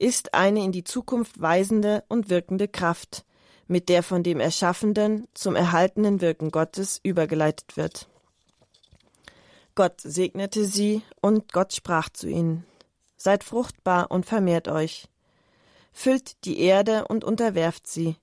[0.02, 3.24] ist eine in die Zukunft weisende und wirkende Kraft,
[3.68, 8.10] mit der von dem Erschaffenden zum erhaltenen Wirken Gottes übergeleitet wird.
[9.76, 12.66] Gott segnete sie, und Gott sprach zu ihnen
[13.16, 15.06] Seid fruchtbar und vermehrt euch,
[15.94, 18.16] füllt die Erde und unterwerft sie,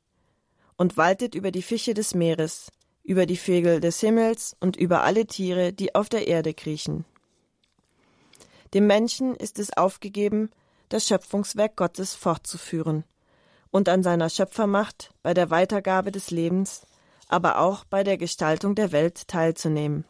[0.77, 2.73] und waltet über die Fische des Meeres,
[3.05, 7.05] über die Vögel des Himmels und über alle Tiere, die auf der Erde kriechen.
[8.75, 10.51] Dem Menschen ist es aufgegeben,
[10.89, 13.05] das Schöpfungswerk Gottes fortzuführen
[13.71, 16.87] und an seiner Schöpfermacht bei der Weitergabe des Lebens,
[17.29, 20.05] aber auch bei der Gestaltung der Welt teilzunehmen.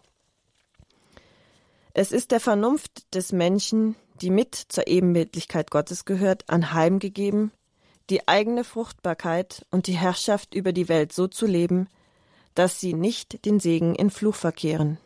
[1.94, 7.50] Es ist der Vernunft des Menschen, die mit zur Ebenbildlichkeit Gottes gehört, anheimgegeben,
[8.10, 11.88] die eigene Fruchtbarkeit und die Herrschaft über die Welt so zu leben,
[12.54, 14.98] dass sie nicht den Segen in Fluch verkehren.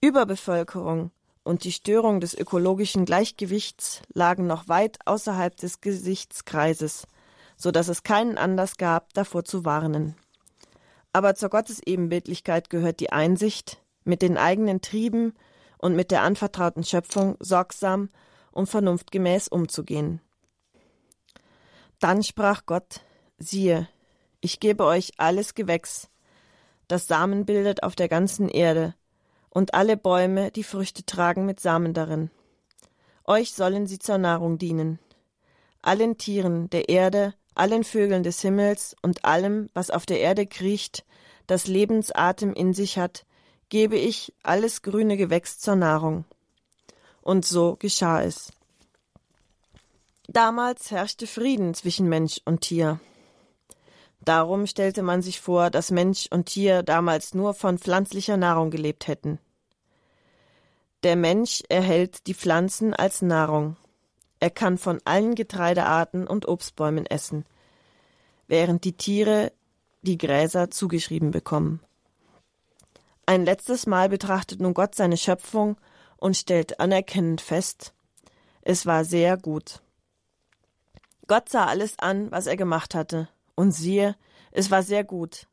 [0.00, 1.10] Überbevölkerung
[1.46, 7.06] und die Störung des ökologischen Gleichgewichts lagen noch weit außerhalb des Gesichtskreises,
[7.56, 10.16] so dass es keinen Anlass gab, davor zu warnen.
[11.12, 15.34] Aber zur Gottesebenbildlichkeit gehört die Einsicht, mit den eigenen Trieben
[15.78, 18.10] und mit der anvertrauten Schöpfung sorgsam
[18.50, 20.20] und vernunftgemäß umzugehen.
[22.00, 23.02] Dann sprach Gott,
[23.38, 23.88] siehe,
[24.40, 26.08] ich gebe euch alles Gewächs,
[26.88, 28.94] das Samen bildet auf der ganzen Erde,
[29.56, 32.30] und alle Bäume, die Früchte tragen mit Samen darin.
[33.24, 34.98] Euch sollen sie zur Nahrung dienen.
[35.80, 41.06] Allen Tieren der Erde, allen Vögeln des Himmels und allem, was auf der Erde kriecht,
[41.46, 43.24] das Lebensatem in sich hat,
[43.70, 46.26] gebe ich alles grüne Gewächs zur Nahrung.
[47.22, 48.52] Und so geschah es.
[50.28, 53.00] Damals herrschte Frieden zwischen Mensch und Tier.
[54.20, 59.06] Darum stellte man sich vor, dass Mensch und Tier damals nur von pflanzlicher Nahrung gelebt
[59.06, 59.38] hätten.
[61.06, 63.76] Der Mensch erhält die Pflanzen als Nahrung.
[64.40, 67.44] Er kann von allen Getreidearten und Obstbäumen essen,
[68.48, 69.52] während die Tiere
[70.02, 71.78] die Gräser zugeschrieben bekommen.
[73.24, 75.76] Ein letztes Mal betrachtet nun Gott seine Schöpfung
[76.16, 77.94] und stellt anerkennend fest,
[78.62, 79.82] es war sehr gut.
[81.28, 84.16] Gott sah alles an, was er gemacht hatte, und siehe,
[84.50, 85.46] es war sehr gut.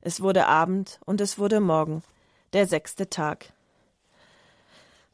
[0.00, 2.02] Es wurde Abend und es wurde Morgen,
[2.54, 3.52] der sechste Tag.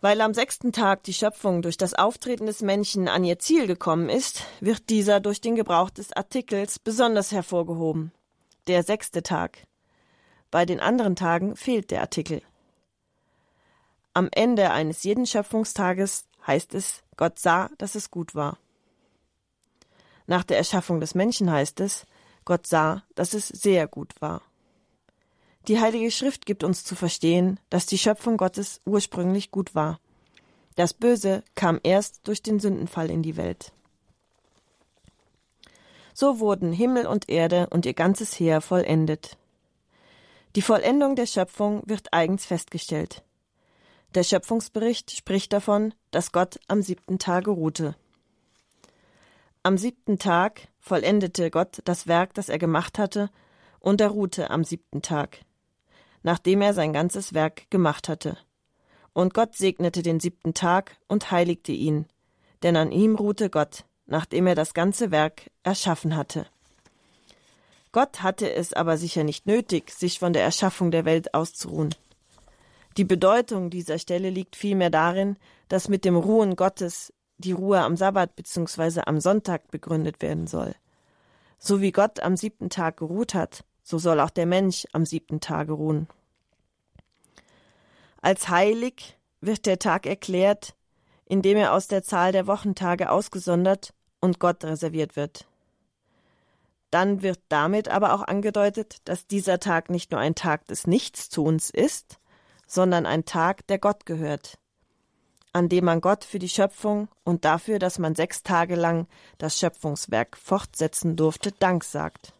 [0.02, 4.08] Weil am sechsten Tag die Schöpfung durch das Auftreten des Menschen an ihr Ziel gekommen
[4.08, 8.10] ist, wird dieser durch den Gebrauch des Artikels besonders hervorgehoben.
[8.66, 9.58] Der sechste Tag.
[10.50, 12.42] Bei den anderen Tagen fehlt der Artikel.
[14.12, 18.58] Am Ende eines jeden Schöpfungstages heißt es, Gott sah, dass es gut war.
[20.26, 22.06] Nach der Erschaffung des Menschen heißt es,
[22.44, 24.42] Gott sah, dass es sehr gut war.
[25.68, 30.00] Die Heilige Schrift gibt uns zu verstehen, dass die Schöpfung Gottes ursprünglich gut war.
[30.74, 33.72] Das Böse kam erst durch den Sündenfall in die Welt.
[36.14, 39.36] So wurden Himmel und Erde und ihr ganzes Heer vollendet.
[40.56, 43.22] Die Vollendung der Schöpfung wird eigens festgestellt.
[44.14, 47.96] Der Schöpfungsbericht spricht davon, dass Gott am siebten Tage ruhte.
[49.62, 53.30] Am siebten Tag vollendete Gott das Werk, das er gemacht hatte,
[53.80, 55.38] und er ruhte am siebten Tag,
[56.22, 58.36] nachdem er sein ganzes Werk gemacht hatte.
[59.12, 62.06] Und Gott segnete den siebten Tag und heiligte ihn,
[62.62, 66.46] denn an ihm ruhte Gott, nachdem er das ganze Werk erschaffen hatte.
[67.92, 71.94] Gott hatte es aber sicher nicht nötig, sich von der Erschaffung der Welt auszuruhen.
[72.96, 75.36] Die Bedeutung dieser Stelle liegt vielmehr darin,
[75.68, 79.02] dass mit dem Ruhen Gottes die Ruhe am Sabbat bzw.
[79.06, 80.74] am Sonntag begründet werden soll.
[81.58, 85.40] So wie Gott am siebten Tag geruht hat, so soll auch der Mensch am siebten
[85.40, 86.08] Tage ruhen.
[88.20, 90.74] Als heilig wird der Tag erklärt,
[91.26, 95.46] indem er aus der Zahl der Wochentage ausgesondert und Gott reserviert wird.
[96.90, 101.70] Dann wird damit aber auch angedeutet, dass dieser Tag nicht nur ein Tag des Nichtstuns
[101.70, 102.18] ist,
[102.66, 104.58] sondern ein Tag, der Gott gehört,
[105.52, 109.06] an dem man Gott für die Schöpfung und dafür, dass man sechs Tage lang
[109.38, 112.34] das Schöpfungswerk fortsetzen durfte, Dank sagt.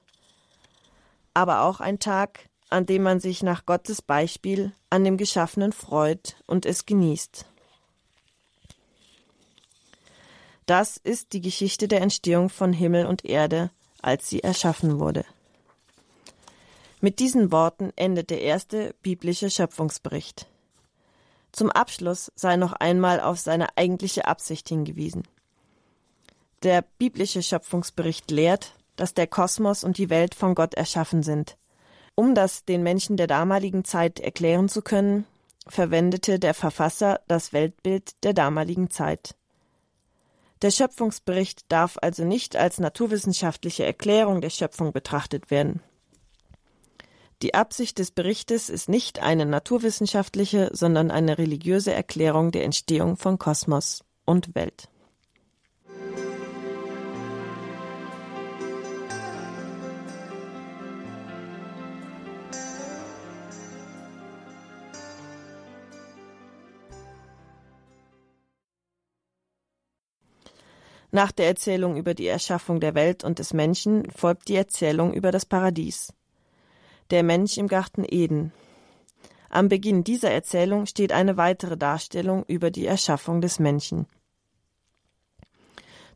[1.35, 6.37] Aber auch ein Tag, an dem man sich nach Gottes Beispiel an dem Geschaffenen freut
[6.47, 7.47] und es genießt.
[10.67, 13.71] Das ist die Geschichte der Entstehung von Himmel und Erde,
[14.01, 15.25] als sie erschaffen wurde.
[17.01, 20.47] Mit diesen Worten endet der erste biblische Schöpfungsbericht.
[21.51, 25.25] Zum Abschluss sei noch einmal auf seine eigentliche Absicht hingewiesen.
[26.63, 31.57] Der biblische Schöpfungsbericht lehrt, dass der Kosmos und die Welt von Gott erschaffen sind.
[32.15, 35.27] Um das den Menschen der damaligen Zeit erklären zu können,
[35.67, 39.35] verwendete der Verfasser das Weltbild der damaligen Zeit.
[40.61, 45.83] Der Schöpfungsbericht darf also nicht als naturwissenschaftliche Erklärung der Schöpfung betrachtet werden.
[47.43, 53.39] Die Absicht des Berichtes ist nicht eine naturwissenschaftliche, sondern eine religiöse Erklärung der Entstehung von
[53.39, 54.89] Kosmos und Welt.
[71.15, 75.31] Nach der Erzählung über die Erschaffung der Welt und des Menschen folgt die Erzählung über
[75.31, 76.15] das Paradies.
[77.11, 78.51] Der Mensch im Garten Eden.
[79.51, 84.07] Am Beginn dieser Erzählung steht eine weitere Darstellung über die Erschaffung des Menschen.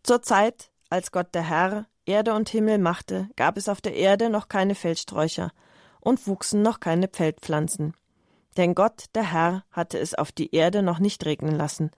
[0.02, 4.30] Zur Zeit, als Gott der Herr Erde und Himmel machte, gab es auf der Erde
[4.30, 5.52] noch keine Feldsträucher
[6.00, 7.92] und wuchsen noch keine Feldpflanzen.
[8.56, 11.90] Denn Gott, der Herr, hatte es auf die Erde noch nicht regnen lassen,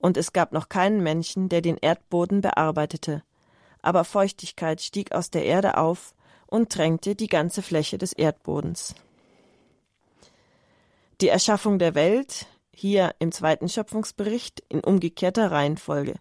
[0.00, 3.22] und es gab noch keinen Menschen, der den Erdboden bearbeitete.
[3.82, 6.14] Aber Feuchtigkeit stieg aus der Erde auf
[6.46, 8.94] und drängte die ganze Fläche des Erdbodens.
[11.20, 16.14] Die Erschaffung der Welt, hier im zweiten Schöpfungsbericht in umgekehrter Reihenfolge,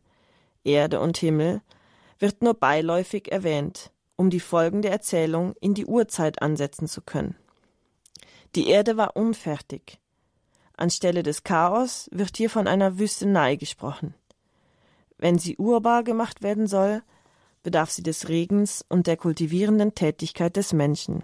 [0.63, 1.61] Erde und Himmel,
[2.19, 7.36] wird nur beiläufig erwähnt, um die Folgen der Erzählung in die Urzeit ansetzen zu können.
[8.55, 9.99] Die Erde war unfertig.
[10.78, 14.13] Anstelle des Chaos wird hier von einer Wüstenei gesprochen.
[15.17, 17.01] Wenn sie urbar gemacht werden soll,
[17.63, 21.23] bedarf sie des Regens und der kultivierenden Tätigkeit des Menschen.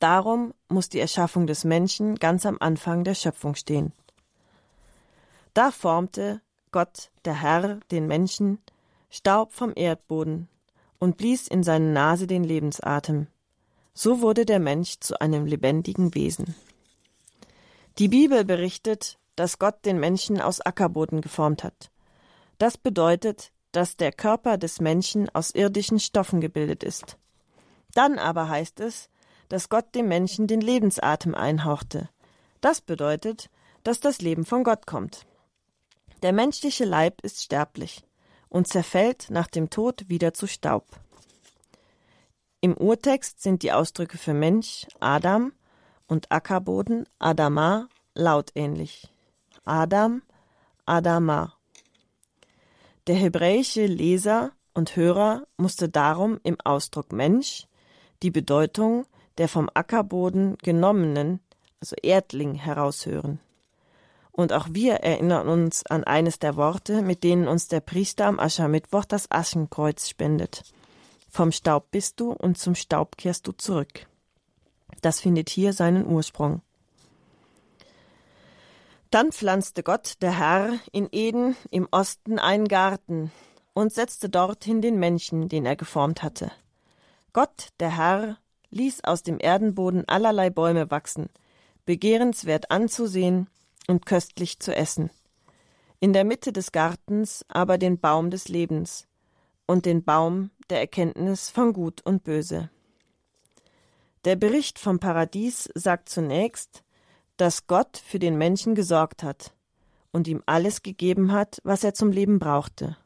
[0.00, 3.92] Darum muss die Erschaffung des Menschen ganz am Anfang der Schöpfung stehen.
[5.54, 6.40] Da formte
[6.72, 8.58] Gott, der Herr, den Menschen,
[9.10, 10.48] Staub vom Erdboden
[10.98, 13.26] und blies in seine Nase den Lebensatem.
[13.92, 16.54] So wurde der Mensch zu einem lebendigen Wesen.
[17.98, 21.90] Die Bibel berichtet, dass Gott den Menschen aus Ackerboden geformt hat.
[22.58, 27.16] Das bedeutet, dass der Körper des Menschen aus irdischen Stoffen gebildet ist.
[27.94, 29.08] Dann aber heißt es,
[29.48, 32.08] dass Gott dem Menschen den Lebensatem einhauchte.
[32.60, 33.50] Das bedeutet,
[33.82, 35.26] dass das Leben von Gott kommt.
[36.22, 38.04] Der menschliche Leib ist sterblich
[38.48, 40.86] und zerfällt nach dem Tod wieder zu Staub.
[42.60, 45.52] Im Urtext sind die Ausdrücke für Mensch Adam
[46.10, 49.08] und Ackerboden Adama lautähnlich.
[49.64, 50.22] Adam,
[50.84, 51.54] Adama.
[53.06, 57.66] Der hebräische Leser und Hörer musste darum im Ausdruck Mensch
[58.22, 59.06] die Bedeutung
[59.38, 61.40] der vom Ackerboden genommenen,
[61.80, 63.38] also Erdling, heraushören.
[64.32, 68.38] Und auch wir erinnern uns an eines der Worte, mit denen uns der Priester am
[68.38, 70.64] Aschermittwoch das Aschenkreuz spendet.
[71.28, 74.09] Vom Staub bist du und zum Staub kehrst du zurück.
[75.00, 76.62] Das findet hier seinen Ursprung.
[79.10, 83.32] Dann pflanzte Gott, der Herr, in Eden im Osten einen Garten
[83.72, 86.52] und setzte dorthin den Menschen, den er geformt hatte.
[87.32, 88.36] Gott, der Herr,
[88.70, 91.28] ließ aus dem Erdenboden allerlei Bäume wachsen,
[91.86, 93.48] begehrenswert anzusehen
[93.88, 95.10] und köstlich zu essen.
[95.98, 99.08] In der Mitte des Gartens aber den Baum des Lebens
[99.66, 102.70] und den Baum der Erkenntnis von Gut und Böse.
[104.26, 106.84] Der Bericht vom Paradies sagt zunächst,
[107.38, 109.54] dass Gott für den Menschen gesorgt hat
[110.12, 112.98] und ihm alles gegeben hat, was er zum Leben brauchte.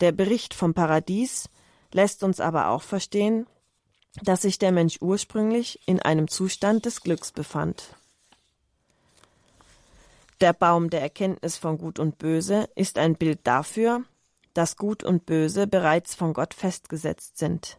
[0.00, 1.48] Der Bericht vom Paradies
[1.92, 3.46] lässt uns aber auch verstehen,
[4.22, 7.96] dass sich der Mensch ursprünglich in einem Zustand des Glücks befand.
[10.40, 14.04] Der Baum der Erkenntnis von Gut und Böse ist ein Bild dafür,
[14.54, 17.78] dass Gut und Böse bereits von Gott festgesetzt sind.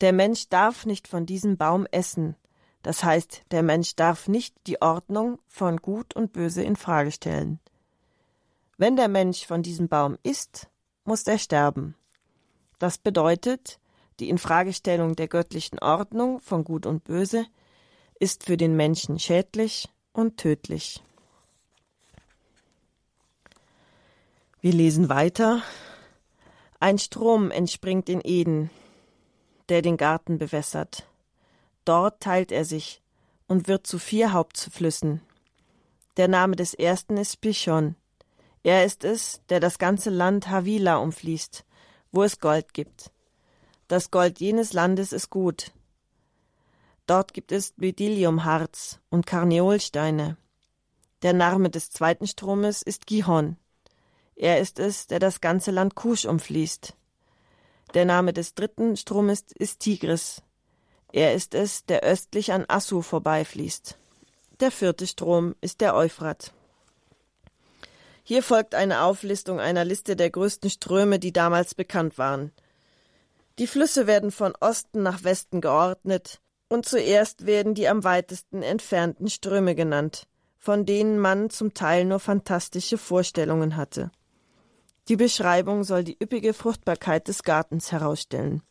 [0.00, 2.36] Der Mensch darf nicht von diesem Baum essen,
[2.82, 7.58] das heißt, der Mensch darf nicht die Ordnung von Gut und Böse in Frage stellen.
[8.78, 10.68] Wenn der Mensch von diesem Baum isst,
[11.04, 11.96] muss er sterben.
[12.78, 13.80] Das bedeutet,
[14.20, 17.46] die Infragestellung der göttlichen Ordnung von Gut und Böse
[18.20, 21.02] ist für den Menschen schädlich und tödlich.
[24.60, 25.62] Wir lesen weiter.
[26.80, 28.70] Ein Strom entspringt in Eden,
[29.68, 31.06] der den Garten bewässert.
[31.84, 33.02] Dort teilt er sich
[33.46, 35.20] und wird zu vier Hauptflüssen.
[36.16, 37.94] Der Name des ersten ist Pichon.
[38.62, 41.64] Er ist es, der das ganze Land Havila umfließt,
[42.10, 43.12] wo es Gold gibt.
[43.88, 45.72] Das Gold jenes Landes ist gut.
[47.06, 50.36] Dort gibt es Bedyliumharz und Karneolsteine.
[51.22, 53.56] Der Name des zweiten Stromes ist Gihon.
[54.34, 56.96] Er ist es, der das ganze Land Kusch umfließt.
[57.94, 60.42] Der Name des dritten Stromes ist Tigris.
[61.12, 63.96] Er ist es, der östlich an Assu vorbeifließt.
[64.60, 66.52] Der vierte Strom ist der Euphrat.
[68.22, 72.52] Hier folgt eine Auflistung einer Liste der größten Ströme, die damals bekannt waren–
[73.58, 79.30] die Flüsse werden von Osten nach Westen geordnet, und zuerst werden die am weitesten entfernten
[79.30, 80.26] Ströme genannt,
[80.58, 84.10] von denen man zum Teil nur fantastische Vorstellungen hatte.
[85.08, 88.62] Die Beschreibung soll die üppige Fruchtbarkeit des Gartens herausstellen.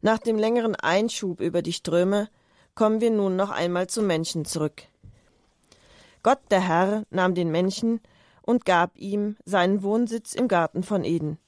[0.00, 2.28] Nach dem längeren Einschub über die Ströme
[2.74, 4.84] kommen wir nun noch einmal zum Menschen zurück.
[6.22, 8.00] Gott der Herr nahm den Menschen
[8.42, 11.38] und gab ihm seinen Wohnsitz im Garten von Eden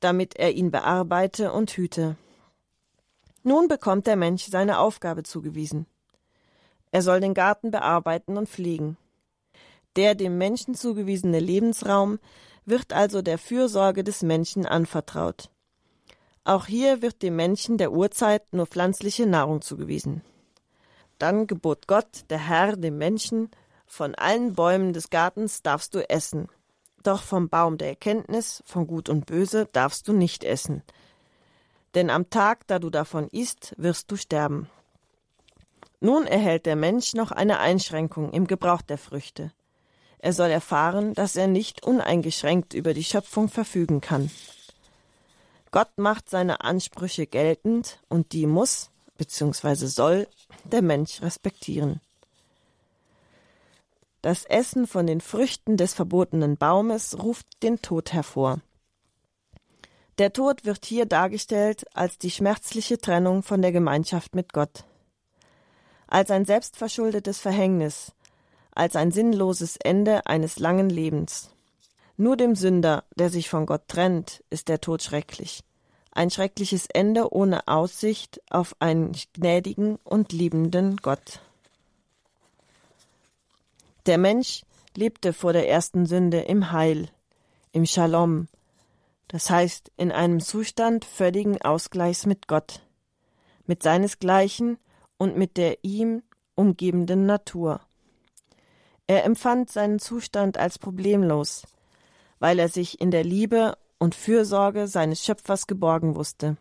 [0.00, 2.16] damit er ihn bearbeite und hüte.
[3.42, 5.86] Nun bekommt der Mensch seine Aufgabe zugewiesen.
[6.90, 8.96] Er soll den Garten bearbeiten und pflegen.
[9.96, 12.18] Der dem Menschen zugewiesene Lebensraum
[12.70, 15.50] wird also der Fürsorge des Menschen anvertraut.
[16.44, 20.22] Auch hier wird dem Menschen der Urzeit nur pflanzliche Nahrung zugewiesen.
[21.18, 23.50] Dann gebot Gott, der Herr, dem Menschen,
[23.86, 26.48] von allen Bäumen des Gartens darfst du essen,
[27.02, 30.82] doch vom Baum der Erkenntnis von Gut und Böse darfst du nicht essen.
[31.94, 34.70] Denn am Tag, da du davon isst, wirst du sterben.
[36.00, 39.52] Nun erhält der Mensch noch eine Einschränkung im Gebrauch der Früchte.
[40.22, 44.30] Er soll erfahren, dass er nicht uneingeschränkt über die Schöpfung verfügen kann.
[45.70, 49.86] Gott macht seine Ansprüche geltend und die muss, bzw.
[49.86, 50.28] soll
[50.64, 52.00] der Mensch respektieren.
[54.20, 58.60] Das Essen von den Früchten des verbotenen Baumes ruft den Tod hervor.
[60.18, 64.84] Der Tod wird hier dargestellt als die schmerzliche Trennung von der Gemeinschaft mit Gott,
[66.06, 68.12] als ein selbstverschuldetes Verhängnis,
[68.80, 71.50] als ein sinnloses Ende eines langen Lebens.
[72.16, 75.64] Nur dem Sünder, der sich von Gott trennt, ist der Tod schrecklich.
[76.12, 81.40] Ein schreckliches Ende ohne Aussicht auf einen gnädigen und liebenden Gott.
[84.06, 84.62] Der Mensch
[84.96, 87.10] lebte vor der ersten Sünde im Heil,
[87.72, 88.48] im Shalom,
[89.28, 92.80] das heißt in einem Zustand völligen Ausgleichs mit Gott,
[93.66, 94.78] mit seinesgleichen
[95.18, 96.22] und mit der ihm
[96.54, 97.82] umgebenden Natur.
[99.10, 101.66] Er empfand seinen Zustand als problemlos,
[102.38, 106.56] weil er sich in der Liebe und Fürsorge seines Schöpfers geborgen wusste.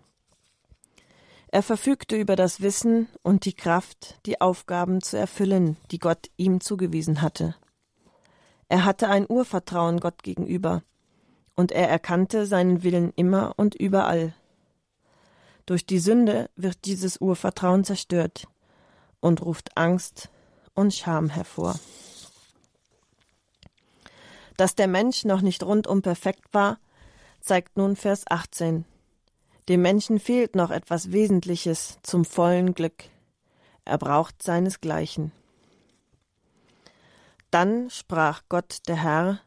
[1.49, 6.59] Er verfügte über das Wissen und die Kraft, die Aufgaben zu erfüllen, die Gott ihm
[6.59, 7.53] zugewiesen hatte.
[8.67, 10.81] Er hatte ein Urvertrauen Gott gegenüber,
[11.55, 14.33] und er erkannte seinen Willen immer und überall.
[15.67, 18.47] Durch die Sünde wird dieses Urvertrauen zerstört
[19.19, 20.29] und ruft Angst
[20.73, 21.75] und Scham hervor.
[24.59, 26.79] Dass der Mensch noch nicht rundum perfekt war,
[27.39, 28.83] zeigt nun Vers 18.
[29.69, 33.05] Dem Menschen fehlt noch etwas Wesentliches zum vollen Glück.
[33.85, 35.31] Er braucht seinesgleichen.
[37.51, 39.39] Dann sprach Gott der Herr,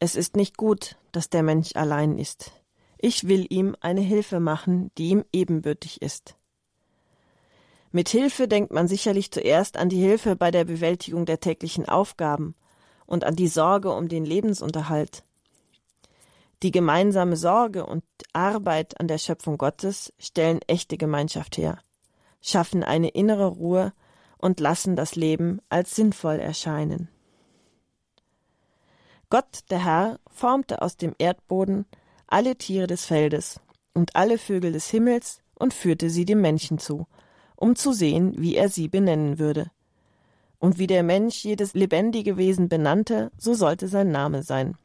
[0.00, 2.50] es ist nicht gut, dass der Mensch allein ist.
[2.98, 6.34] Ich will ihm eine Hilfe machen, die ihm ebenbürtig ist.
[7.92, 12.56] Mit Hilfe denkt man sicherlich zuerst an die Hilfe bei der Bewältigung der täglichen Aufgaben
[13.06, 15.24] und an die Sorge um den Lebensunterhalt.
[16.62, 21.78] Die gemeinsame Sorge und Arbeit an der Schöpfung Gottes stellen echte Gemeinschaft her,
[22.40, 23.92] schaffen eine innere Ruhe
[24.38, 27.08] und lassen das Leben als sinnvoll erscheinen.
[29.28, 31.84] Gott, der Herr, formte aus dem Erdboden
[32.26, 33.60] alle Tiere des Feldes
[33.92, 37.06] und alle Vögel des Himmels und führte sie dem Menschen zu,
[37.56, 39.70] um zu sehen, wie er sie benennen würde.
[40.66, 44.76] Und wie der Mensch jedes lebendige Wesen benannte, so sollte sein Name sein.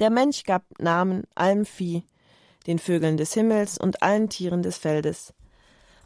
[0.00, 2.04] Der Mensch gab Namen allem Vieh,
[2.66, 5.32] den Vögeln des Himmels und allen Tieren des Feldes.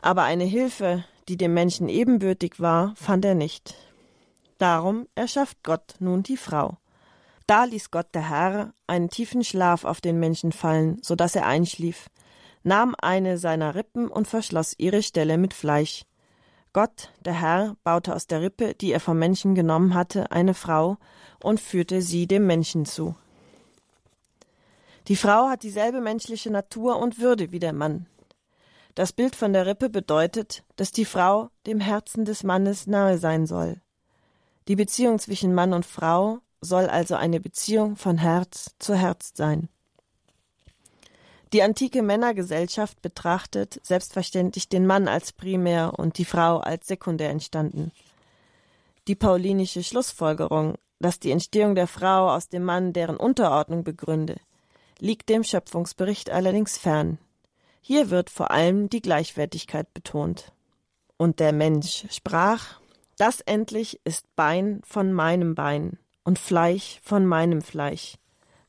[0.02, 3.74] Aber eine Hilfe, die dem Menschen ebenbürtig war, fand er nicht.
[4.58, 6.76] Darum erschafft Gott nun die Frau.
[7.48, 11.48] Da ließ Gott der Herr einen tiefen Schlaf auf den Menschen fallen, so dass er
[11.48, 12.08] einschlief,
[12.62, 16.04] nahm eine seiner Rippen und verschloss ihre Stelle mit Fleisch.
[16.74, 20.98] Gott, der Herr, baute aus der Rippe, die er vom Menschen genommen hatte, eine Frau
[21.40, 23.14] und führte sie dem Menschen zu.
[25.06, 28.06] Die Frau hat dieselbe menschliche Natur und Würde wie der Mann.
[28.96, 33.46] Das Bild von der Rippe bedeutet, dass die Frau dem Herzen des Mannes nahe sein
[33.46, 33.80] soll.
[34.66, 39.68] Die Beziehung zwischen Mann und Frau soll also eine Beziehung von Herz zu Herz sein.
[41.54, 47.92] Die antike Männergesellschaft betrachtet selbstverständlich den Mann als primär und die Frau als sekundär entstanden.
[49.06, 54.34] Die paulinische Schlussfolgerung, dass die Entstehung der Frau aus dem Mann deren Unterordnung begründe,
[54.98, 57.18] liegt dem Schöpfungsbericht allerdings fern.
[57.80, 60.50] Hier wird vor allem die Gleichwertigkeit betont.
[61.18, 62.80] Und der Mensch sprach,
[63.16, 68.16] das endlich ist Bein von meinem Bein und Fleisch von meinem Fleisch.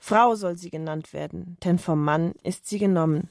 [0.07, 3.27] Frau soll sie genannt werden, denn vom Mann ist sie genommen.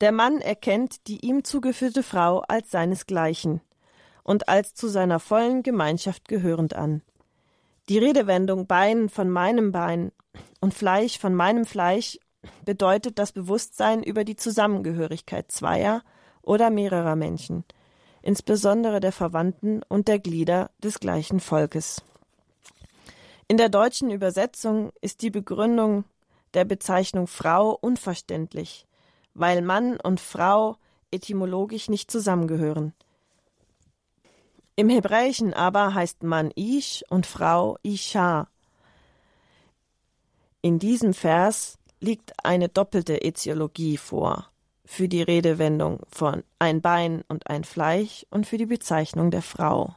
[0.00, 3.60] Der Mann erkennt die ihm zugeführte Frau als seinesgleichen
[4.22, 7.02] und als zu seiner vollen Gemeinschaft gehörend an.
[7.90, 10.10] Die Redewendung Bein von meinem Bein
[10.62, 12.18] und Fleisch von meinem Fleisch
[12.64, 16.02] bedeutet das Bewusstsein über die Zusammengehörigkeit zweier
[16.40, 17.64] oder mehrerer Menschen,
[18.22, 22.02] insbesondere der Verwandten und der Glieder des gleichen Volkes.
[23.50, 26.04] In der deutschen Übersetzung ist die Begründung
[26.54, 28.86] der Bezeichnung Frau unverständlich,
[29.34, 30.76] weil Mann und Frau
[31.10, 32.94] etymologisch nicht zusammengehören.
[34.76, 38.46] Im Hebräischen aber heißt Mann Ish und Frau Isha.
[40.62, 44.48] In diesem Vers liegt eine doppelte Ätiologie vor
[44.84, 49.96] für die Redewendung von ein Bein und ein Fleisch und für die Bezeichnung der Frau.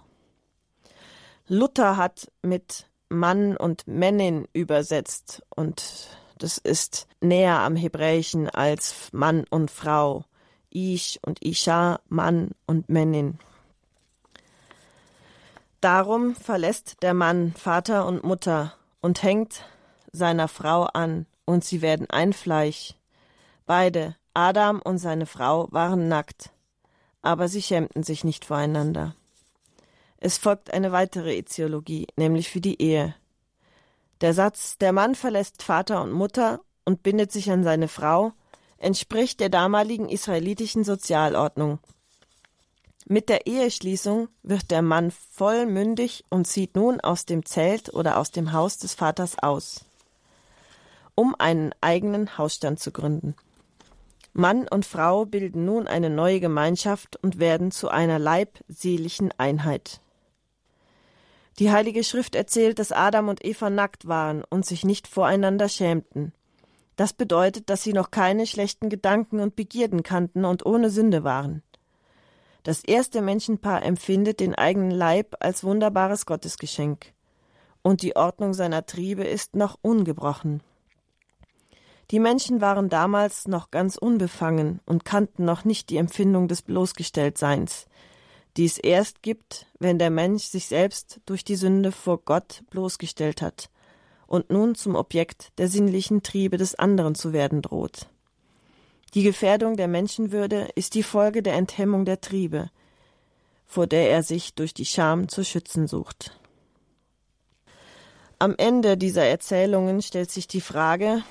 [1.48, 9.46] Luther hat mit Mann und Männin übersetzt und das ist näher am Hebräischen als Mann
[9.50, 10.26] und Frau.
[10.72, 13.38] Ish und Isha, Mann und Männin.
[15.82, 19.64] Darum verlässt der Mann Vater und Mutter und hängt
[20.12, 22.96] seiner Frau an, und sie werden ein Fleisch.
[23.66, 26.54] Beide, Adam und seine Frau, waren nackt.
[27.24, 29.16] aber sie schämten sich nicht voreinander.
[30.26, 33.14] Es folgt eine weitere Eziologie, nämlich für die Ehe.
[34.22, 38.32] Der Satz Der Mann verlässt Vater und Mutter und bindet sich an seine Frau
[38.78, 41.80] entspricht der damaligen israelitischen Sozialordnung.
[43.06, 48.32] Mit der Eheschließung wird der Mann vollmündig und zieht nun aus dem Zelt oder aus
[48.32, 49.84] dem Haus des Vaters aus,
[51.16, 53.36] um einen eigenen Hausstand zu gründen.
[54.32, 60.00] Mann und Frau bilden nun eine neue Gemeinschaft und werden zu einer leibseelischen Einheit.
[61.60, 66.34] Die Heilige Schrift erzählt, dass Adam und Eva nackt waren und sich nicht voreinander schämten.
[66.96, 71.64] Das bedeutet, dass sie noch keine schlechten Gedanken und Begierden kannten und ohne Sünde waren.
[72.64, 77.14] Das erste Menschenpaar empfindet den eigenen Leib als wunderbares Gottesgeschenk.
[77.82, 80.62] Und die Ordnung seiner Triebe ist noch ungebrochen.
[82.12, 87.88] Die Menschen waren damals noch ganz unbefangen und kannten noch nicht die Empfindung des Bloßgestelltseins,
[88.58, 93.42] die es erst gibt, wenn der Mensch sich selbst durch die Sünde vor Gott bloßgestellt
[93.42, 93.70] hat
[94.28, 98.08] und nun zum Objekt der sinnlichen Triebe des anderen zu werden droht.
[99.14, 102.70] Die Gefährdung der Menschenwürde ist die Folge der Enthemmung der Triebe,
[103.66, 106.40] vor der er sich durch die Scham zu schützen sucht.
[108.40, 111.24] Am Ende dieser Erzählungen stellt sich die Frage,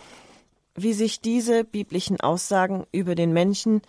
[0.75, 3.83] wie sich diese biblischen Aussagen über den Menschen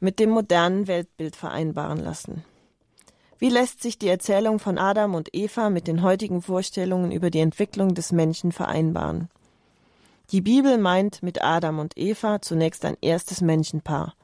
[0.00, 2.44] mit dem modernen Weltbild vereinbaren lassen.
[3.42, 7.40] Wie lässt sich die Erzählung von Adam und Eva mit den heutigen Vorstellungen über die
[7.40, 9.28] Entwicklung des Menschen vereinbaren?
[10.30, 14.14] Die Bibel meint mit Adam und Eva zunächst ein erstes Menschenpaar.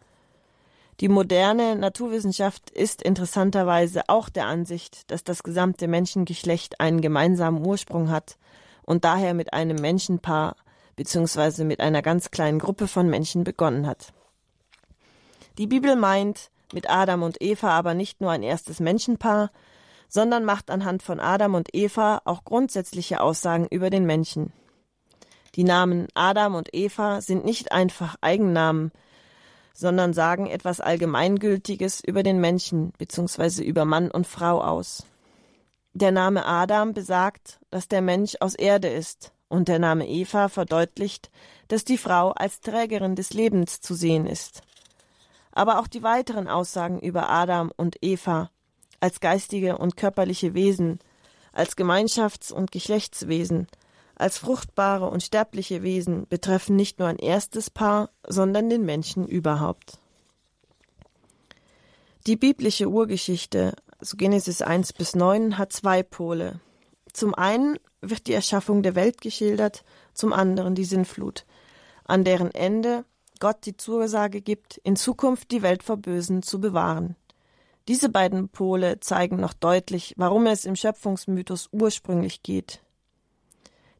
[1.00, 8.10] Die moderne Naturwissenschaft ist interessanterweise auch der Ansicht, dass das gesamte Menschengeschlecht einen gemeinsamen Ursprung
[8.10, 8.38] hat
[8.84, 10.54] und daher mit einem Menschenpaar
[10.94, 14.12] beziehungsweise mit einer ganz kleinen Gruppe von Menschen begonnen hat.
[15.58, 19.50] Die Bibel meint mit Adam und Eva aber nicht nur ein erstes Menschenpaar,
[20.08, 24.52] sondern macht anhand von Adam und Eva auch grundsätzliche Aussagen über den Menschen.
[25.54, 28.92] Die Namen Adam und Eva sind nicht einfach Eigennamen,
[29.74, 33.62] sondern sagen etwas Allgemeingültiges über den Menschen bzw.
[33.62, 35.04] über Mann und Frau aus.
[35.92, 41.30] Der Name Adam besagt, dass der Mensch aus Erde ist, und der Name Eva verdeutlicht,
[41.68, 44.62] dass die Frau als Trägerin des Lebens zu sehen ist.
[45.53, 48.51] Aber auch die weiteren Aussagen über Adam und Eva
[49.01, 50.99] als geistige und körperliche Wesen,
[51.53, 53.68] als Gemeinschafts- und Geschlechtswesen,
[54.14, 59.99] als fruchtbare und sterbliche Wesen betreffen nicht nur ein erstes Paar, sondern den Menschen überhaupt.
[62.26, 66.61] Die biblische Urgeschichte, also Genesis 1 bis 9, hat zwei Pole.
[67.12, 69.84] Zum einen wird die Erschaffung der Welt geschildert,
[70.14, 71.46] zum anderen die Sinnflut,
[72.05, 73.05] an deren Ende
[73.39, 77.16] Gott die Zusage gibt, in Zukunft die Welt vor Bösen zu bewahren.
[77.89, 82.82] Diese beiden Pole zeigen noch deutlich, warum es im Schöpfungsmythos ursprünglich geht.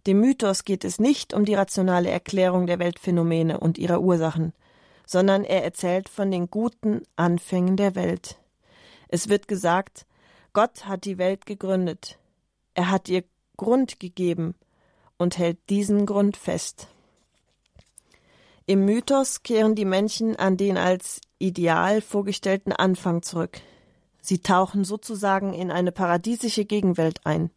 [0.07, 4.53] Dem Mythos geht es nicht um die rationale Erklärung der Weltphänomene und ihrer Ursachen,
[5.07, 8.39] sondern er erzählt von den guten Anfängen der Welt.
[9.09, 10.07] Es wird gesagt,
[10.53, 12.18] Gott hat die Welt gegründet.
[12.74, 13.24] Er hat ihr
[13.57, 14.55] Grund gegeben
[15.16, 16.89] und hält diesen Grund fest.
[18.68, 23.62] Im Mythos kehren die Menschen an den als ideal vorgestellten Anfang zurück.
[24.20, 27.50] Sie tauchen sozusagen in eine paradiesische Gegenwelt ein.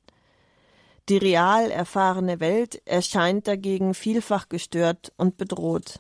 [1.10, 6.00] Die real erfahrene Welt erscheint dagegen vielfach gestört und bedroht.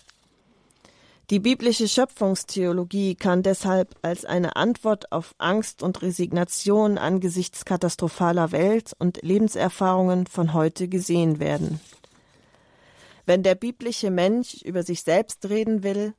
[1.29, 8.93] Die biblische Schöpfungstheologie kann deshalb als eine Antwort auf Angst und Resignation angesichts katastrophaler Welt
[8.97, 11.81] und Lebenserfahrungen von heute gesehen werden.
[13.25, 16.13] Wenn der biblische Mensch über sich selbst reden will,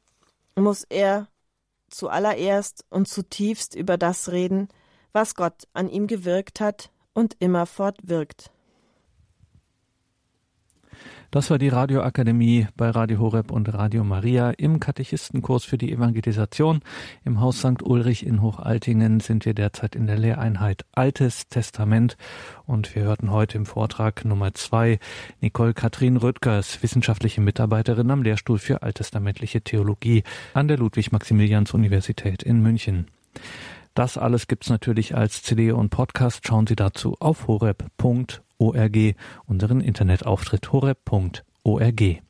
[0.55, 1.29] muss er
[1.89, 4.69] zuallererst und zutiefst über das reden,
[5.13, 8.52] was Gott an ihm gewirkt hat und immerfort wirkt.
[11.33, 16.83] Das war die Radioakademie bei Radio Horeb und Radio Maria im Katechistenkurs für die Evangelisation.
[17.25, 17.83] Im Haus St.
[17.83, 22.19] Ulrich in Hochaltingen sind wir derzeit in der Lehreinheit Altes Testament
[22.67, 24.99] und wir hörten heute im Vortrag Nummer zwei
[25.41, 33.07] Nicole Katrin Röttgers, wissenschaftliche Mitarbeiterin am Lehrstuhl für alttestamentliche Theologie an der Ludwig-Maximilians-Universität in München.
[33.95, 36.47] Das alles gibt's natürlich als CD und Podcast.
[36.47, 39.15] Schauen Sie dazu auf horeb.org horeb.org,
[39.47, 42.23] unseren Internetauftritt horeb.org.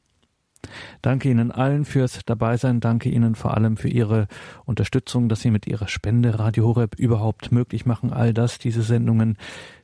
[1.03, 2.80] Danke Ihnen allen fürs Dabeisein.
[2.80, 4.28] Danke Ihnen vor allem für Ihre
[4.64, 8.12] Unterstützung, dass Sie mit Ihrer Spende Radio Horeb überhaupt möglich machen.
[8.12, 9.37] All das, diese Sendungen,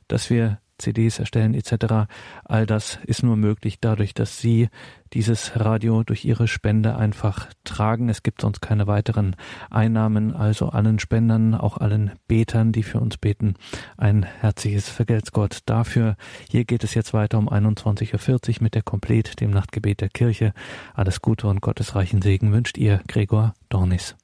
[0.07, 2.09] dass wir CDs erstellen etc.
[2.43, 4.69] All das ist nur möglich dadurch, dass Sie
[5.13, 8.09] dieses Radio durch Ihre Spende einfach tragen.
[8.09, 9.35] Es gibt sonst keine weiteren
[9.69, 13.55] Einnahmen, also allen Spendern, auch allen Betern, die für uns beten,
[13.97, 16.15] ein herzliches Vergelt's Gott dafür.
[16.49, 20.53] Hier geht es jetzt weiter um 21.40 Uhr mit der Komplet, dem Nachtgebet der Kirche.
[20.93, 24.15] Alles Gute und gottesreichen Segen wünscht ihr, Gregor Dornis.